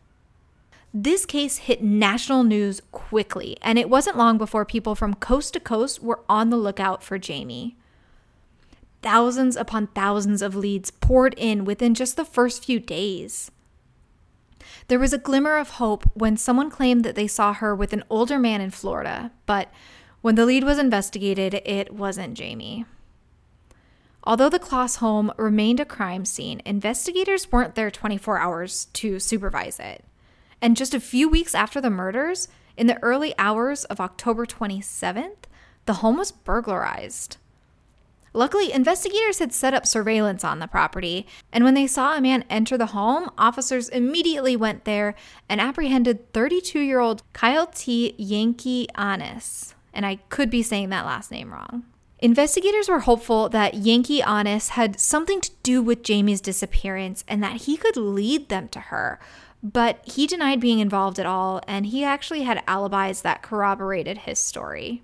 This 0.94 1.26
case 1.26 1.58
hit 1.60 1.82
national 1.82 2.44
news 2.44 2.82
quickly, 2.92 3.58
and 3.62 3.80
it 3.80 3.90
wasn't 3.90 4.18
long 4.18 4.38
before 4.38 4.66
people 4.66 4.94
from 4.94 5.14
coast 5.14 5.54
to 5.54 5.62
coast 5.62 6.04
were 6.04 6.22
on 6.28 6.50
the 6.50 6.58
lookout 6.58 7.04
for 7.04 7.18
Jayme. 7.18 7.76
Thousands 9.02 9.56
upon 9.56 9.88
thousands 9.88 10.42
of 10.42 10.56
leads 10.56 10.92
poured 10.92 11.36
in 11.38 11.64
within 11.64 11.94
just 11.94 12.18
the 12.18 12.26
first 12.26 12.66
few 12.66 12.80
days. 12.80 13.52
There 14.88 15.00
was 15.00 15.14
a 15.14 15.18
glimmer 15.18 15.58
of 15.58 15.72
hope 15.72 16.04
when 16.16 16.36
someone 16.36 16.70
claimed 16.70 17.06
that 17.06 17.16
they 17.16 17.28
saw 17.28 17.54
her 17.54 17.74
with 17.74 17.94
an 17.94 18.04
older 18.10 18.40
man 18.40 18.60
in 18.60 18.72
Florida, 18.72 19.32
but 19.46 19.70
when 20.22 20.36
the 20.36 20.46
lead 20.46 20.64
was 20.64 20.80
investigated, 20.80 21.62
it 21.66 21.94
wasn't 21.94 22.38
Jayme. 22.38 22.86
Although 24.26 24.50
the 24.50 24.60
Closs 24.60 24.98
home 24.98 25.32
remained 25.38 25.80
a 25.80 25.86
crime 25.86 26.26
scene, 26.26 26.62
investigators 26.66 27.52
weren't 27.52 27.76
there 27.76 27.92
24 27.92 28.40
hours 28.40 28.86
to 28.94 29.20
supervise 29.20 29.80
it. 29.80 30.04
And 30.62 30.76
just 30.76 30.96
a 30.96 31.00
few 31.00 31.30
weeks 31.30 31.54
after 31.54 31.80
the 31.80 31.92
murders, 31.92 32.48
in 32.76 32.88
the 32.88 33.02
early 33.04 33.36
hours 33.38 33.86
of 33.86 34.00
October 34.00 34.46
27th, 34.46 35.46
the 35.86 35.94
home 35.96 36.18
was 36.18 36.32
burglarized. 36.32 37.38
Luckily, 38.34 38.74
investigators 38.74 39.40
had 39.40 39.54
set 39.54 39.74
up 39.74 39.86
surveillance 39.86 40.44
on 40.44 40.60
the 40.60 40.68
property, 40.68 41.26
and 41.54 41.64
when 41.64 41.74
they 41.74 41.88
saw 41.88 42.18
a 42.18 42.22
man 42.22 42.44
enter 42.50 42.78
the 42.78 42.88
home, 42.88 43.30
officers 43.38 43.88
immediately 43.88 44.58
went 44.58 44.84
there 44.84 45.16
and 45.48 45.62
apprehended 45.62 46.34
32 46.34 46.80
year 46.80 47.00
old 47.00 47.22
Kyle 47.32 47.68
T. 47.68 48.14
Yankee 48.18 48.90
Annis. 48.96 49.76
And 49.94 50.06
I 50.06 50.16
could 50.28 50.50
be 50.50 50.64
saying 50.64 50.90
that 50.90 51.06
last 51.06 51.32
name 51.32 51.54
wrong. 51.54 51.86
Investigators 52.20 52.88
were 52.88 53.00
hopeful 53.00 53.50
that 53.50 53.74
Yankee 53.74 54.22
Annis 54.22 54.70
had 54.70 55.00
something 55.00 55.42
to 55.42 55.52
do 55.64 55.82
with 55.82 56.04
Jayme's 56.04 56.40
disappearance 56.40 57.26
and 57.28 57.44
that 57.44 57.64
he 57.64 57.76
could 57.76 57.98
lead 57.98 58.48
them 58.48 58.70
to 58.70 58.80
her, 58.80 59.20
but 59.62 60.00
he 60.06 60.26
denied 60.26 60.60
being 60.62 60.80
involved 60.80 61.20
at 61.20 61.26
all, 61.26 61.62
and 61.68 61.88
he 61.88 62.04
actually 62.04 62.44
had 62.44 62.64
alibis 62.68 63.22
that 63.22 63.42
corroborated 63.42 64.20
his 64.20 64.40
story. 64.40 65.02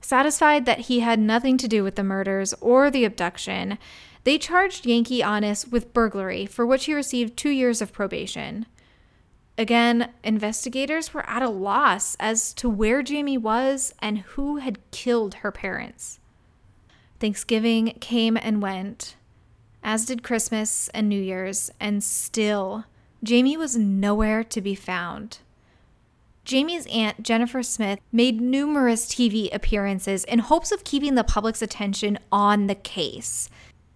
Satisfied 0.00 0.64
that 0.64 0.80
he 0.80 1.00
had 1.00 1.18
nothing 1.18 1.58
to 1.58 1.68
do 1.68 1.84
with 1.84 1.96
the 1.96 2.04
murders 2.04 2.54
or 2.60 2.90
the 2.90 3.04
abduction, 3.04 3.76
they 4.24 4.38
charged 4.38 4.86
Yankee 4.86 5.22
Annis 5.22 5.66
with 5.66 5.92
burglary, 5.92 6.46
for 6.46 6.64
which 6.64 6.86
he 6.86 6.94
received 6.94 7.36
two 7.36 7.50
years 7.50 7.82
of 7.82 7.92
probation. 7.92 8.64
Again, 9.58 10.12
investigators 10.22 11.12
were 11.12 11.28
at 11.28 11.42
a 11.42 11.48
loss 11.48 12.16
as 12.20 12.54
to 12.54 12.70
where 12.70 13.02
Jayme 13.02 13.38
was 13.38 13.92
and 14.00 14.20
who 14.20 14.58
had 14.58 14.78
killed 14.92 15.34
her 15.34 15.50
parents. 15.50 16.20
Thanksgiving 17.18 17.96
came 18.00 18.36
and 18.40 18.62
went, 18.62 19.16
as 19.82 20.06
did 20.06 20.22
Christmas 20.22 20.88
and 20.90 21.08
New 21.08 21.20
Year's, 21.20 21.72
and 21.80 22.04
still 22.04 22.84
Jayme 23.24 23.58
was 23.58 23.76
nowhere 23.76 24.44
to 24.44 24.60
be 24.60 24.76
found. 24.76 25.38
Jayme's 26.46 26.86
aunt, 26.86 27.24
Jennifer 27.24 27.64
Smith, 27.64 27.98
made 28.12 28.40
numerous 28.40 29.06
TV 29.06 29.52
appearances 29.52 30.22
in 30.24 30.38
hopes 30.38 30.70
of 30.70 30.84
keeping 30.84 31.16
the 31.16 31.24
public's 31.24 31.62
attention 31.62 32.18
on 32.30 32.68
the 32.68 32.76
case. 32.76 33.50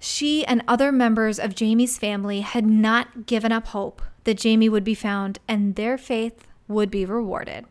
She 0.04 0.44
and 0.44 0.64
other 0.66 0.90
members 0.90 1.38
of 1.38 1.54
Jayme's 1.54 1.96
family 1.96 2.40
had 2.40 2.66
not 2.66 3.24
given 3.24 3.52
up 3.52 3.68
hope 3.68 4.02
that 4.24 4.36
Jayme 4.36 4.68
would 4.68 4.82
be 4.82 4.96
found 4.96 5.38
and 5.46 5.76
their 5.76 5.96
faith 5.96 6.48
would 6.66 6.90
be 6.90 7.04
rewarded. 7.04 7.66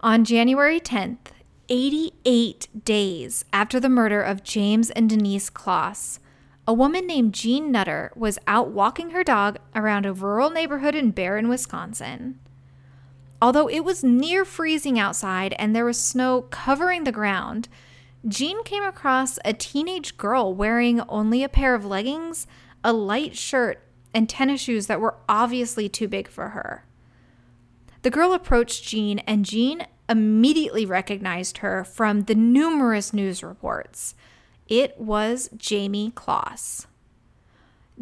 On 0.00 0.24
January 0.24 0.80
10th, 0.80 1.26
88 1.68 2.68
days 2.86 3.44
after 3.52 3.78
the 3.78 3.90
murder 3.90 4.22
of 4.22 4.44
James 4.44 4.88
and 4.92 5.10
Denise 5.10 5.50
Closs, 5.50 6.20
a 6.66 6.72
woman 6.72 7.06
named 7.06 7.34
Jean 7.34 7.70
Nutter 7.70 8.10
was 8.16 8.38
out 8.46 8.70
walking 8.70 9.10
her 9.10 9.22
dog 9.22 9.58
around 9.74 10.06
a 10.06 10.12
rural 10.14 10.48
neighborhood 10.48 10.94
in 10.94 11.10
Barron, 11.10 11.50
Wisconsin. 11.50 12.40
Although 13.42 13.68
it 13.68 13.84
was 13.84 14.02
near 14.02 14.46
freezing 14.46 14.98
outside 14.98 15.54
and 15.58 15.76
there 15.76 15.84
was 15.84 15.98
snow 15.98 16.46
covering 16.48 17.04
the 17.04 17.12
ground, 17.12 17.68
Jean 18.26 18.64
came 18.64 18.82
across 18.82 19.38
a 19.44 19.52
teenage 19.52 20.16
girl 20.16 20.54
wearing 20.54 21.00
only 21.02 21.42
a 21.42 21.48
pair 21.48 21.74
of 21.74 21.84
leggings, 21.84 22.46
a 22.82 22.92
light 22.92 23.36
shirt, 23.36 23.82
and 24.14 24.28
tennis 24.28 24.60
shoes 24.60 24.86
that 24.86 25.00
were 25.00 25.16
obviously 25.28 25.88
too 25.88 26.08
big 26.08 26.28
for 26.28 26.50
her. 26.50 26.86
The 28.02 28.10
girl 28.10 28.32
approached 28.32 28.84
Jean, 28.84 29.18
and 29.20 29.44
Jean 29.44 29.86
immediately 30.08 30.86
recognized 30.86 31.58
her 31.58 31.84
from 31.84 32.22
the 32.22 32.34
numerous 32.34 33.12
news 33.12 33.42
reports. 33.42 34.14
It 34.68 34.98
was 34.98 35.48
Jayme 35.56 36.14
Closs. 36.14 36.86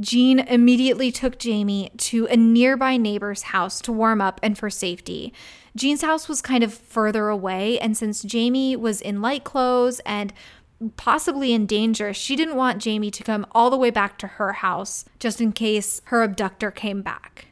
Jean 0.01 0.39
immediately 0.41 1.13
took 1.13 1.39
Jayme 1.39 1.95
to 1.99 2.27
a 2.27 2.37
nearby 2.37 2.97
neighbor's 2.97 3.43
house 3.43 3.81
to 3.83 3.93
warm 3.93 4.21
up 4.21 4.41
and 4.43 4.57
for 4.57 4.71
safety. 4.71 5.33
Jean's 5.77 6.03
house 6.03 6.29
was 6.29 6.41
kind 6.41 6.65
of 6.65 6.73
further 6.73 7.29
away, 7.29 7.79
and 7.79 7.97
since 7.97 8.25
Jayme 8.25 8.77
was 8.77 9.01
in 9.01 9.21
light 9.21 9.45
clothes 9.45 10.01
and 10.07 10.33
possibly 10.97 11.53
in 11.53 11.67
danger, 11.67 12.13
she 12.13 12.37
didn't 12.37 12.57
want 12.57 12.83
Jayme 12.83 13.13
to 13.13 13.23
come 13.23 13.47
all 13.53 13.71
the 13.71 13.77
way 13.77 13.91
back 13.91 14.19
to 14.19 14.27
her 14.27 14.55
house 14.55 15.05
just 15.19 15.41
in 15.41 15.53
case 15.53 16.01
her 16.05 16.23
abductor 16.23 16.71
came 16.71 17.03
back. 17.03 17.47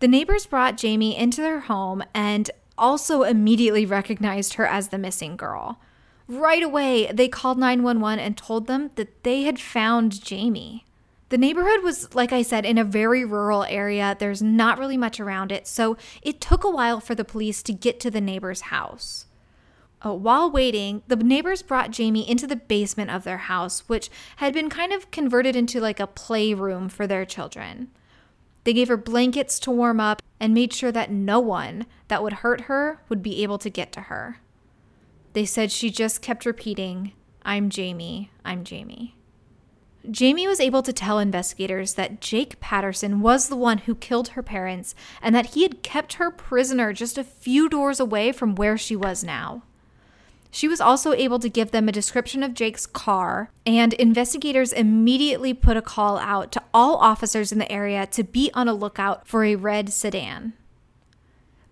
The 0.00 0.08
neighbors 0.08 0.46
brought 0.46 0.76
Jayme 0.76 1.16
into 1.16 1.40
their 1.40 1.60
home 1.60 2.04
and 2.14 2.50
also 2.78 3.22
immediately 3.22 3.86
recognized 3.86 4.54
her 4.54 4.66
as 4.66 4.88
the 4.88 4.98
missing 4.98 5.36
girl. 5.36 5.80
Right 6.28 6.62
away, 6.62 7.10
they 7.12 7.28
called 7.28 7.58
911 7.58 8.18
and 8.18 8.36
told 8.36 8.66
them 8.66 8.90
that 8.96 9.22
they 9.24 9.42
had 9.42 9.58
found 9.58 10.12
Jayme. 10.12 10.82
The 11.28 11.38
neighborhood 11.38 11.82
was, 11.82 12.14
like 12.14 12.32
I 12.32 12.42
said, 12.42 12.64
in 12.64 12.78
a 12.78 12.84
very 12.84 13.24
rural 13.24 13.64
area. 13.64 14.16
There's 14.18 14.42
not 14.42 14.78
really 14.78 14.96
much 14.96 15.18
around 15.18 15.50
it, 15.50 15.66
so 15.66 15.96
it 16.22 16.40
took 16.40 16.62
a 16.62 16.70
while 16.70 17.00
for 17.00 17.16
the 17.16 17.24
police 17.24 17.62
to 17.64 17.72
get 17.72 17.98
to 18.00 18.10
the 18.10 18.20
neighbor's 18.20 18.62
house. 18.62 19.26
Uh, 20.04 20.14
while 20.14 20.50
waiting, 20.50 21.02
the 21.08 21.16
neighbors 21.16 21.62
brought 21.62 21.90
Jayme 21.90 22.26
into 22.26 22.46
the 22.46 22.54
basement 22.54 23.10
of 23.10 23.24
their 23.24 23.38
house, 23.38 23.80
which 23.88 24.08
had 24.36 24.54
been 24.54 24.70
kind 24.70 24.92
of 24.92 25.10
converted 25.10 25.56
into 25.56 25.80
like 25.80 25.98
a 25.98 26.06
playroom 26.06 26.88
for 26.88 27.06
their 27.08 27.24
children. 27.24 27.88
They 28.62 28.72
gave 28.72 28.88
her 28.88 28.96
blankets 28.96 29.58
to 29.60 29.70
warm 29.70 29.98
up 29.98 30.22
and 30.38 30.54
made 30.54 30.72
sure 30.72 30.92
that 30.92 31.10
no 31.10 31.40
one 31.40 31.86
that 32.08 32.22
would 32.22 32.34
hurt 32.34 32.62
her 32.62 33.00
would 33.08 33.22
be 33.22 33.42
able 33.42 33.58
to 33.58 33.70
get 33.70 33.90
to 33.92 34.02
her. 34.02 34.40
They 35.32 35.44
said 35.44 35.72
she 35.72 35.90
just 35.90 36.22
kept 36.22 36.46
repeating, 36.46 37.12
I'm 37.42 37.68
Jayme, 37.68 38.28
I'm 38.44 38.64
Jayme. 38.64 39.12
Jayme 40.10 40.46
was 40.46 40.60
able 40.60 40.82
to 40.82 40.92
tell 40.92 41.18
investigators 41.18 41.94
that 41.94 42.20
Jake 42.20 42.60
Patterson 42.60 43.20
was 43.20 43.48
the 43.48 43.56
one 43.56 43.78
who 43.78 43.94
killed 43.94 44.28
her 44.28 44.42
parents 44.42 44.94
and 45.20 45.34
that 45.34 45.54
he 45.54 45.62
had 45.62 45.82
kept 45.82 46.14
her 46.14 46.30
prisoner 46.30 46.92
just 46.92 47.18
a 47.18 47.24
few 47.24 47.68
doors 47.68 48.00
away 48.00 48.32
from 48.32 48.54
where 48.54 48.78
she 48.78 48.96
was 48.96 49.24
now. 49.24 49.62
She 50.50 50.68
was 50.68 50.80
also 50.80 51.12
able 51.12 51.38
to 51.40 51.50
give 51.50 51.70
them 51.70 51.88
a 51.88 51.92
description 51.92 52.42
of 52.42 52.54
Jake's 52.54 52.86
car, 52.86 53.50
and 53.66 53.92
investigators 53.94 54.72
immediately 54.72 55.52
put 55.52 55.76
a 55.76 55.82
call 55.82 56.16
out 56.18 56.50
to 56.52 56.62
all 56.72 56.96
officers 56.96 57.52
in 57.52 57.58
the 57.58 57.70
area 57.70 58.06
to 58.06 58.24
be 58.24 58.50
on 58.54 58.66
a 58.66 58.72
lookout 58.72 59.28
for 59.28 59.44
a 59.44 59.56
red 59.56 59.92
sedan. 59.92 60.54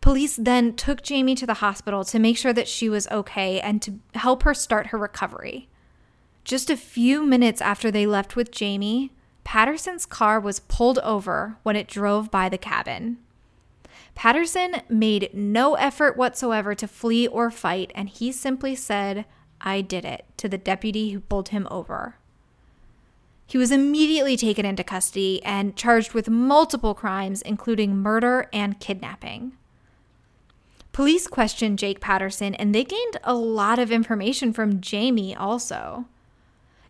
Police 0.03 0.37
then 0.37 0.75
took 0.75 1.01
Jayme 1.01 1.35
to 1.37 1.47
the 1.47 1.55
hospital 1.55 2.05
to 2.05 2.19
make 2.19 2.37
sure 2.37 2.53
that 2.53 2.69
she 2.69 2.91
was 2.91 3.09
okay 3.09 3.59
and 3.59 3.81
to 3.81 4.01
help 4.15 4.43
her 4.43 4.53
start 4.53 4.89
her 4.89 4.99
recovery. 4.99 5.71
Just 6.45 6.69
a 6.69 6.77
few 6.77 7.25
minutes 7.25 7.63
after 7.63 7.91
they 7.91 8.07
left 8.07 8.37
with 8.37 8.51
Jayme, 8.51 9.11
Patterson's 9.45 10.05
car 10.05 10.39
was 10.39 10.61
pulled 10.61 10.99
over 10.99 11.57
when 11.63 11.77
it 11.77 11.89
drove 11.89 12.31
by 12.31 12.49
the 12.49 12.59
cabin. 12.59 13.19
Patterson 14.15 14.83
made 14.89 15.31
no 15.33 15.75
effort 15.75 16.17
whatsoever 16.17 16.75
to 16.75 16.87
flee 16.87 17.27
or 17.27 17.51
fight, 17.51 17.91
and 17.95 18.09
he 18.09 18.31
simply 18.31 18.77
said, 18.77 19.25
I 19.61 19.81
did 19.81 20.05
it, 20.05 20.27
to 20.37 20.49
the 20.49 20.59
deputy 20.59 21.11
who 21.11 21.21
pulled 21.21 21.49
him 21.49 21.67
over. 21.71 22.17
He 23.47 23.59
was 23.59 23.73
immediately 23.73 24.37
taken 24.37 24.65
into 24.65 24.85
custody 24.85 25.43
and 25.45 25.77
charged 25.77 26.13
with 26.13 26.29
multiple 26.29 26.95
crimes, 26.95 27.43
including 27.43 27.97
murder 27.97 28.49
and 28.53 28.81
kidnapping. 28.81 29.53
Police 30.93 31.27
questioned 31.27 31.79
Jake 31.79 32.01
Patterson 32.01 32.55
and 32.55 32.75
they 32.75 32.85
gained 32.85 33.19
a 33.25 33.35
lot 33.35 33.79
of 33.79 33.91
information 33.91 34.53
from 34.53 34.81
Jayme 34.81 35.35
also. 35.39 36.07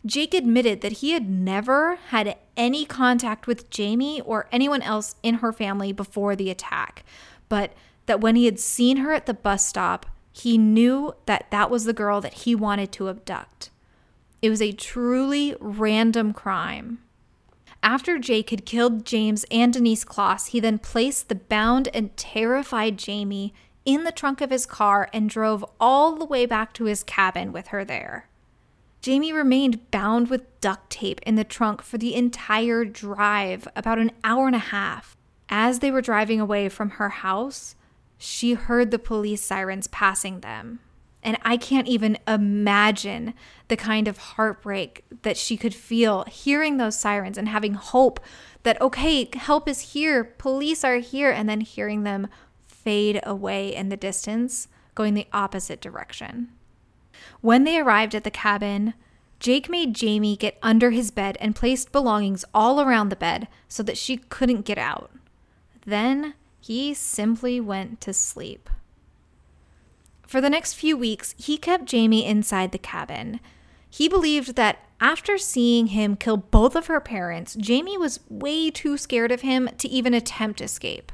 Jake 0.05 0.33
admitted 0.33 0.81
that 0.81 0.93
he 0.93 1.11
had 1.11 1.29
never 1.29 1.95
had 2.09 2.37
any 2.55 2.85
contact 2.85 3.47
with 3.47 3.69
Jayme 3.69 4.21
or 4.23 4.47
anyone 4.51 4.81
else 4.83 5.15
in 5.23 5.35
her 5.35 5.51
family 5.51 5.91
before 5.91 6.35
the 6.35 6.51
attack, 6.51 7.03
but 7.49 7.73
that 8.05 8.21
when 8.21 8.35
he 8.35 8.45
had 8.45 8.59
seen 8.59 8.97
her 8.97 9.13
at 9.13 9.25
the 9.25 9.33
bus 9.33 9.65
stop, 9.65 10.05
he 10.31 10.57
knew 10.57 11.13
that 11.25 11.49
that 11.49 11.71
was 11.71 11.85
the 11.85 11.93
girl 11.93 12.21
that 12.21 12.33
he 12.33 12.53
wanted 12.53 12.91
to 12.91 13.09
abduct. 13.09 13.71
It 14.41 14.49
was 14.49 14.61
a 14.61 14.73
truly 14.73 15.55
random 15.59 16.33
crime. 16.33 16.99
After 17.81 18.19
Jake 18.19 18.49
had 18.49 18.65
killed 18.65 19.05
James 19.05 19.45
and 19.49 19.73
Denise 19.73 20.03
Closs, 20.03 20.47
he 20.47 20.59
then 20.59 20.77
placed 20.77 21.29
the 21.29 21.35
bound 21.35 21.87
and 21.93 22.15
terrified 22.17 22.97
Jayme 22.97 23.53
in 23.85 24.03
the 24.03 24.11
trunk 24.11 24.41
of 24.41 24.49
his 24.49 24.65
car 24.65 25.09
and 25.13 25.29
drove 25.29 25.65
all 25.79 26.15
the 26.15 26.25
way 26.25 26.45
back 26.45 26.73
to 26.73 26.85
his 26.85 27.03
cabin 27.03 27.51
with 27.51 27.67
her 27.67 27.85
there. 27.85 28.27
Jayme 29.05 29.35
remained 29.35 29.91
bound 29.91 30.29
with 30.29 30.59
duct 30.61 30.89
tape 30.89 31.21
in 31.27 31.35
the 31.35 31.43
trunk 31.43 31.83
for 31.83 31.99
the 31.99 32.15
entire 32.15 32.83
drive, 32.83 33.67
about 33.75 33.99
an 33.99 34.09
hour 34.23 34.47
and 34.47 34.55
a 34.55 34.59
half. 34.73 35.15
As 35.47 35.77
they 35.77 35.91
were 35.91 36.01
driving 36.01 36.39
away 36.39 36.69
from 36.69 36.89
her 36.89 37.09
house, 37.09 37.75
she 38.17 38.55
heard 38.55 38.89
the 38.89 38.97
police 38.97 39.43
sirens 39.43 39.85
passing 39.85 40.39
them. 40.39 40.79
And 41.21 41.37
I 41.43 41.55
can't 41.55 41.87
even 41.87 42.17
imagine 42.27 43.35
the 43.67 43.77
kind 43.77 44.07
of 44.07 44.17
heartbreak 44.17 45.05
that 45.21 45.37
she 45.37 45.55
could 45.55 45.75
feel 45.75 46.23
hearing 46.23 46.77
those 46.77 46.97
sirens 46.97 47.37
and 47.37 47.47
having 47.47 47.75
hope 47.75 48.19
that, 48.63 48.81
okay, 48.81 49.29
help 49.35 49.69
is 49.69 49.93
here, 49.93 50.23
police 50.23 50.83
are 50.83 50.97
here, 50.97 51.29
and 51.29 51.47
then 51.47 51.61
hearing 51.61 52.05
them 52.05 52.27
fade 52.65 53.19
away 53.21 53.75
in 53.75 53.89
the 53.89 53.97
distance, 53.97 54.67
going 54.95 55.13
the 55.13 55.27
opposite 55.31 55.79
direction. 55.79 56.49
When 57.41 57.63
they 57.63 57.79
arrived 57.79 58.15
at 58.15 58.23
the 58.23 58.31
cabin, 58.31 58.93
Jake 59.39 59.69
made 59.69 59.93
Jayme 59.93 60.37
get 60.39 60.57
under 60.61 60.91
his 60.91 61.11
bed 61.11 61.37
and 61.39 61.55
placed 61.55 61.91
belongings 61.91 62.45
all 62.53 62.81
around 62.81 63.09
the 63.09 63.15
bed 63.15 63.47
so 63.67 63.83
that 63.83 63.97
she 63.97 64.17
couldn't 64.17 64.65
get 64.65 64.77
out. 64.77 65.11
Then 65.85 66.33
he 66.59 66.93
simply 66.93 67.59
went 67.59 68.01
to 68.01 68.13
sleep. 68.13 68.69
For 70.25 70.41
the 70.41 70.49
next 70.49 70.73
few 70.73 70.97
weeks, 70.97 71.35
he 71.37 71.57
kept 71.57 71.85
Jayme 71.85 72.25
inside 72.25 72.71
the 72.71 72.77
cabin. 72.79 73.39
He 73.89 74.09
believed 74.09 74.55
that 74.55 74.79
after 74.99 75.37
seeing 75.37 75.87
him 75.87 76.15
kill 76.15 76.37
both 76.37 76.75
of 76.75 76.87
her 76.87 76.99
parents, 76.99 77.55
Jayme 77.55 77.99
was 77.99 78.21
way 78.29 78.71
too 78.71 78.97
scared 78.97 79.31
of 79.31 79.41
him 79.41 79.69
to 79.77 79.87
even 79.87 80.13
attempt 80.13 80.61
escape. 80.61 81.11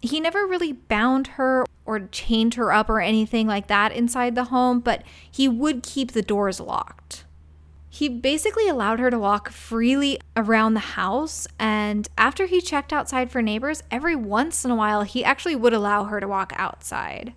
He 0.00 0.20
never 0.20 0.46
really 0.46 0.72
bound 0.72 1.26
her 1.28 1.66
or 1.86 2.08
chained 2.10 2.54
her 2.54 2.72
up 2.72 2.90
or 2.90 3.00
anything 3.00 3.46
like 3.46 3.68
that 3.68 3.92
inside 3.92 4.34
the 4.34 4.44
home, 4.44 4.80
but 4.80 5.02
he 5.30 5.48
would 5.48 5.82
keep 5.82 6.12
the 6.12 6.22
doors 6.22 6.60
locked. 6.60 7.24
He 7.88 8.08
basically 8.10 8.68
allowed 8.68 9.00
her 9.00 9.10
to 9.10 9.18
walk 9.18 9.50
freely 9.50 10.18
around 10.36 10.74
the 10.74 10.80
house, 10.80 11.46
and 11.58 12.06
after 12.18 12.44
he 12.44 12.60
checked 12.60 12.92
outside 12.92 13.30
for 13.30 13.40
neighbors, 13.40 13.82
every 13.90 14.14
once 14.14 14.64
in 14.66 14.70
a 14.70 14.76
while 14.76 15.02
he 15.02 15.24
actually 15.24 15.56
would 15.56 15.72
allow 15.72 16.04
her 16.04 16.20
to 16.20 16.28
walk 16.28 16.52
outside. 16.56 17.32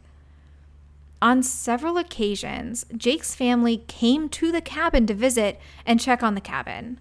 On 1.21 1.43
several 1.43 1.97
occasions, 1.97 2.85
Jake's 2.95 3.35
family 3.35 3.83
came 3.87 4.27
to 4.29 4.51
the 4.51 4.61
cabin 4.61 5.05
to 5.07 5.13
visit 5.13 5.59
and 5.85 5.99
check 5.99 6.23
on 6.23 6.35
the 6.35 6.41
cabin. 6.41 6.99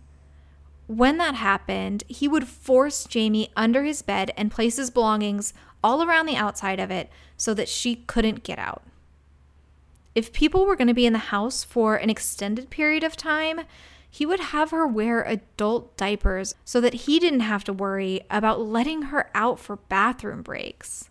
When 0.88 1.18
that 1.18 1.34
happened, 1.34 2.02
he 2.08 2.26
would 2.26 2.48
force 2.48 3.06
Jayme 3.06 3.50
under 3.56 3.84
his 3.84 4.02
bed 4.02 4.32
and 4.36 4.50
place 4.50 4.76
his 4.76 4.90
belongings 4.90 5.52
all 5.82 6.02
around 6.02 6.26
the 6.26 6.36
outside 6.36 6.80
of 6.80 6.90
it 6.90 7.10
so 7.36 7.54
that 7.54 7.68
she 7.68 7.96
couldn't 7.96 8.42
get 8.42 8.58
out. 8.58 8.82
If 10.14 10.32
people 10.32 10.66
were 10.66 10.76
going 10.76 10.88
to 10.88 10.94
be 10.94 11.06
in 11.06 11.12
the 11.12 11.18
house 11.18 11.62
for 11.62 11.96
an 11.96 12.10
extended 12.10 12.70
period 12.70 13.04
of 13.04 13.16
time, 13.16 13.60
he 14.10 14.26
would 14.26 14.40
have 14.40 14.70
her 14.70 14.86
wear 14.86 15.22
adult 15.22 15.96
diapers 15.96 16.54
so 16.64 16.80
that 16.80 16.94
he 16.94 17.18
didn't 17.18 17.40
have 17.40 17.62
to 17.64 17.72
worry 17.72 18.22
about 18.30 18.60
letting 18.60 19.02
her 19.02 19.30
out 19.34 19.58
for 19.58 19.76
bathroom 19.76 20.42
breaks. 20.42 21.10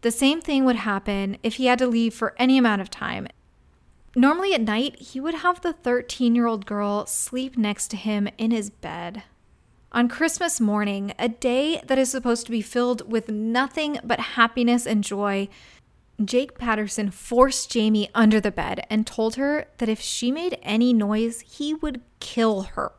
The 0.00 0.10
same 0.10 0.40
thing 0.40 0.64
would 0.64 0.76
happen 0.76 1.36
if 1.42 1.56
he 1.56 1.66
had 1.66 1.78
to 1.80 1.86
leave 1.86 2.14
for 2.14 2.34
any 2.38 2.56
amount 2.56 2.80
of 2.80 2.90
time, 2.90 3.28
Normally 4.16 4.54
at 4.54 4.60
night, 4.60 4.98
he 5.00 5.20
would 5.20 5.34
have 5.34 5.60
the 5.60 5.72
13 5.72 6.34
year 6.34 6.46
old 6.46 6.66
girl 6.66 7.06
sleep 7.06 7.56
next 7.56 7.88
to 7.88 7.96
him 7.96 8.28
in 8.38 8.50
his 8.50 8.68
bed. 8.68 9.22
On 9.92 10.08
Christmas 10.08 10.60
morning, 10.60 11.12
a 11.18 11.28
day 11.28 11.82
that 11.84 11.98
is 11.98 12.08
supposed 12.08 12.46
to 12.46 12.52
be 12.52 12.62
filled 12.62 13.10
with 13.10 13.28
nothing 13.28 13.98
but 14.04 14.20
happiness 14.20 14.86
and 14.86 15.02
joy, 15.02 15.48
Jake 16.24 16.56
Patterson 16.58 17.10
forced 17.10 17.72
Jayme 17.72 18.08
under 18.14 18.40
the 18.40 18.52
bed 18.52 18.86
and 18.88 19.04
told 19.04 19.34
her 19.34 19.66
that 19.78 19.88
if 19.88 20.00
she 20.00 20.30
made 20.30 20.58
any 20.62 20.92
noise, 20.92 21.40
he 21.40 21.74
would 21.74 22.02
kill 22.20 22.62
her. 22.62 22.92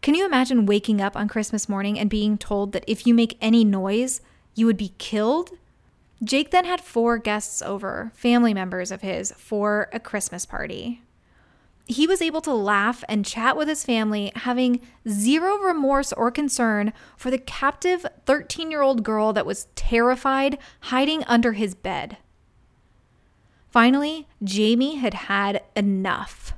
Can 0.00 0.14
you 0.14 0.24
imagine 0.24 0.64
waking 0.64 1.00
up 1.00 1.16
on 1.16 1.26
Christmas 1.26 1.68
morning 1.68 1.98
and 1.98 2.08
being 2.08 2.38
told 2.38 2.70
that 2.70 2.84
if 2.86 3.04
you 3.04 3.12
make 3.12 3.36
any 3.40 3.64
noise, 3.64 4.20
you 4.54 4.66
would 4.66 4.76
be 4.76 4.92
killed? 4.98 5.50
Jake 6.22 6.52
then 6.52 6.66
had 6.66 6.80
four 6.80 7.18
guests 7.18 7.62
over, 7.62 8.12
family 8.14 8.54
members 8.54 8.92
of 8.92 9.00
his, 9.00 9.32
for 9.32 9.88
a 9.92 9.98
Christmas 9.98 10.46
party. 10.46 11.02
He 11.86 12.06
was 12.06 12.20
able 12.20 12.40
to 12.42 12.52
laugh 12.52 13.04
and 13.08 13.24
chat 13.24 13.56
with 13.56 13.68
his 13.68 13.84
family, 13.84 14.32
having 14.34 14.80
zero 15.08 15.56
remorse 15.58 16.12
or 16.12 16.32
concern 16.32 16.92
for 17.16 17.30
the 17.30 17.38
captive 17.38 18.04
13 18.26 18.70
year 18.70 18.82
old 18.82 19.04
girl 19.04 19.32
that 19.32 19.46
was 19.46 19.68
terrified 19.76 20.58
hiding 20.80 21.22
under 21.24 21.52
his 21.52 21.74
bed. 21.74 22.16
Finally, 23.70 24.26
Jayme 24.42 24.98
had 24.98 25.14
had 25.14 25.62
enough. 25.76 26.54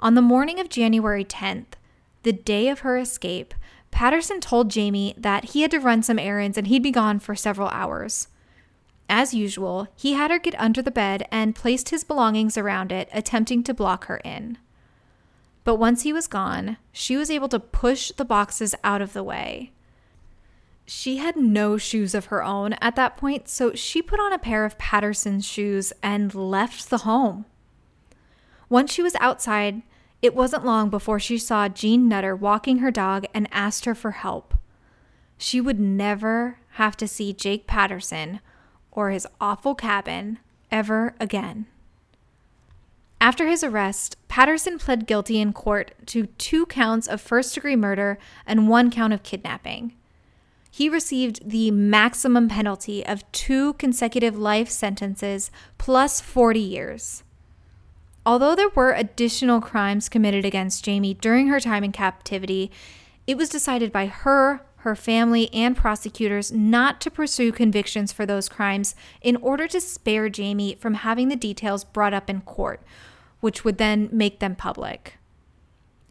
On 0.00 0.14
the 0.14 0.22
morning 0.22 0.60
of 0.60 0.68
January 0.68 1.24
10th, 1.24 1.74
the 2.22 2.32
day 2.32 2.68
of 2.68 2.80
her 2.80 2.98
escape, 2.98 3.54
Patterson 3.90 4.40
told 4.40 4.70
Jayme 4.70 5.14
that 5.16 5.46
he 5.46 5.62
had 5.62 5.70
to 5.70 5.78
run 5.78 6.02
some 6.02 6.18
errands 6.18 6.58
and 6.58 6.66
he'd 6.66 6.82
be 6.82 6.90
gone 6.90 7.18
for 7.18 7.34
several 7.34 7.68
hours. 7.68 8.28
As 9.12 9.34
usual, 9.34 9.88
he 9.96 10.12
had 10.12 10.30
her 10.30 10.38
get 10.38 10.58
under 10.60 10.80
the 10.80 10.92
bed 10.92 11.26
and 11.32 11.56
placed 11.56 11.88
his 11.88 12.04
belongings 12.04 12.56
around 12.56 12.92
it, 12.92 13.08
attempting 13.12 13.64
to 13.64 13.74
block 13.74 14.04
her 14.04 14.18
in. 14.18 14.56
But 15.64 15.76
once 15.76 16.02
he 16.02 16.12
was 16.12 16.28
gone, 16.28 16.76
she 16.92 17.16
was 17.16 17.28
able 17.28 17.48
to 17.48 17.58
push 17.58 18.12
the 18.12 18.24
boxes 18.24 18.72
out 18.84 19.02
of 19.02 19.12
the 19.12 19.24
way. 19.24 19.72
She 20.86 21.16
had 21.16 21.36
no 21.36 21.76
shoes 21.76 22.14
of 22.14 22.26
her 22.26 22.44
own 22.44 22.74
at 22.74 22.94
that 22.94 23.16
point, 23.16 23.48
so 23.48 23.74
she 23.74 24.00
put 24.00 24.20
on 24.20 24.32
a 24.32 24.38
pair 24.38 24.64
of 24.64 24.78
Patterson's 24.78 25.44
shoes 25.44 25.92
and 26.04 26.32
left 26.32 26.88
the 26.88 26.98
home. 26.98 27.46
Once 28.68 28.92
she 28.92 29.02
was 29.02 29.16
outside, 29.16 29.82
it 30.22 30.36
wasn't 30.36 30.64
long 30.64 30.88
before 30.88 31.18
she 31.18 31.36
saw 31.36 31.68
Jean 31.68 32.08
Nutter 32.08 32.36
walking 32.36 32.78
her 32.78 32.92
dog 32.92 33.26
and 33.34 33.48
asked 33.50 33.86
her 33.86 33.94
for 33.96 34.12
help. 34.12 34.54
She 35.36 35.60
would 35.60 35.80
never 35.80 36.58
have 36.74 36.96
to 36.98 37.08
see 37.08 37.32
Jake 37.32 37.66
Patterson 37.66 38.40
or 38.92 39.10
his 39.10 39.26
awful 39.40 39.74
cabin 39.74 40.38
ever 40.70 41.14
again. 41.20 41.66
After 43.20 43.46
his 43.46 43.62
arrest, 43.62 44.16
Patterson 44.28 44.78
pled 44.78 45.06
guilty 45.06 45.40
in 45.40 45.52
court 45.52 45.92
to 46.06 46.26
two 46.26 46.64
counts 46.66 47.06
of 47.06 47.20
first 47.20 47.54
degree 47.54 47.76
murder 47.76 48.18
and 48.46 48.68
one 48.68 48.90
count 48.90 49.12
of 49.12 49.22
kidnapping. 49.22 49.94
He 50.70 50.88
received 50.88 51.50
the 51.50 51.70
maximum 51.70 52.48
penalty 52.48 53.04
of 53.04 53.30
two 53.32 53.74
consecutive 53.74 54.38
life 54.38 54.70
sentences 54.70 55.50
plus 55.76 56.20
40 56.20 56.60
years. 56.60 57.22
Although 58.24 58.54
there 58.54 58.68
were 58.70 58.92
additional 58.92 59.60
crimes 59.60 60.08
committed 60.08 60.44
against 60.44 60.84
Jayme 60.84 61.20
during 61.20 61.48
her 61.48 61.60
time 61.60 61.84
in 61.84 61.92
captivity, 61.92 62.70
it 63.26 63.36
was 63.36 63.48
decided 63.48 63.92
by 63.92 64.06
her, 64.06 64.62
her 64.80 64.96
family, 64.96 65.52
and 65.52 65.76
prosecutors 65.76 66.50
not 66.52 67.00
to 67.00 67.10
pursue 67.10 67.52
convictions 67.52 68.12
for 68.12 68.24
those 68.24 68.48
crimes 68.48 68.94
in 69.20 69.36
order 69.36 69.68
to 69.68 69.80
spare 69.80 70.28
Jayme 70.28 70.78
from 70.78 70.94
having 70.94 71.28
the 71.28 71.36
details 71.36 71.84
brought 71.84 72.14
up 72.14 72.30
in 72.30 72.40
court, 72.40 72.82
which 73.40 73.64
would 73.64 73.78
then 73.78 74.08
make 74.12 74.40
them 74.40 74.56
public. 74.56 75.18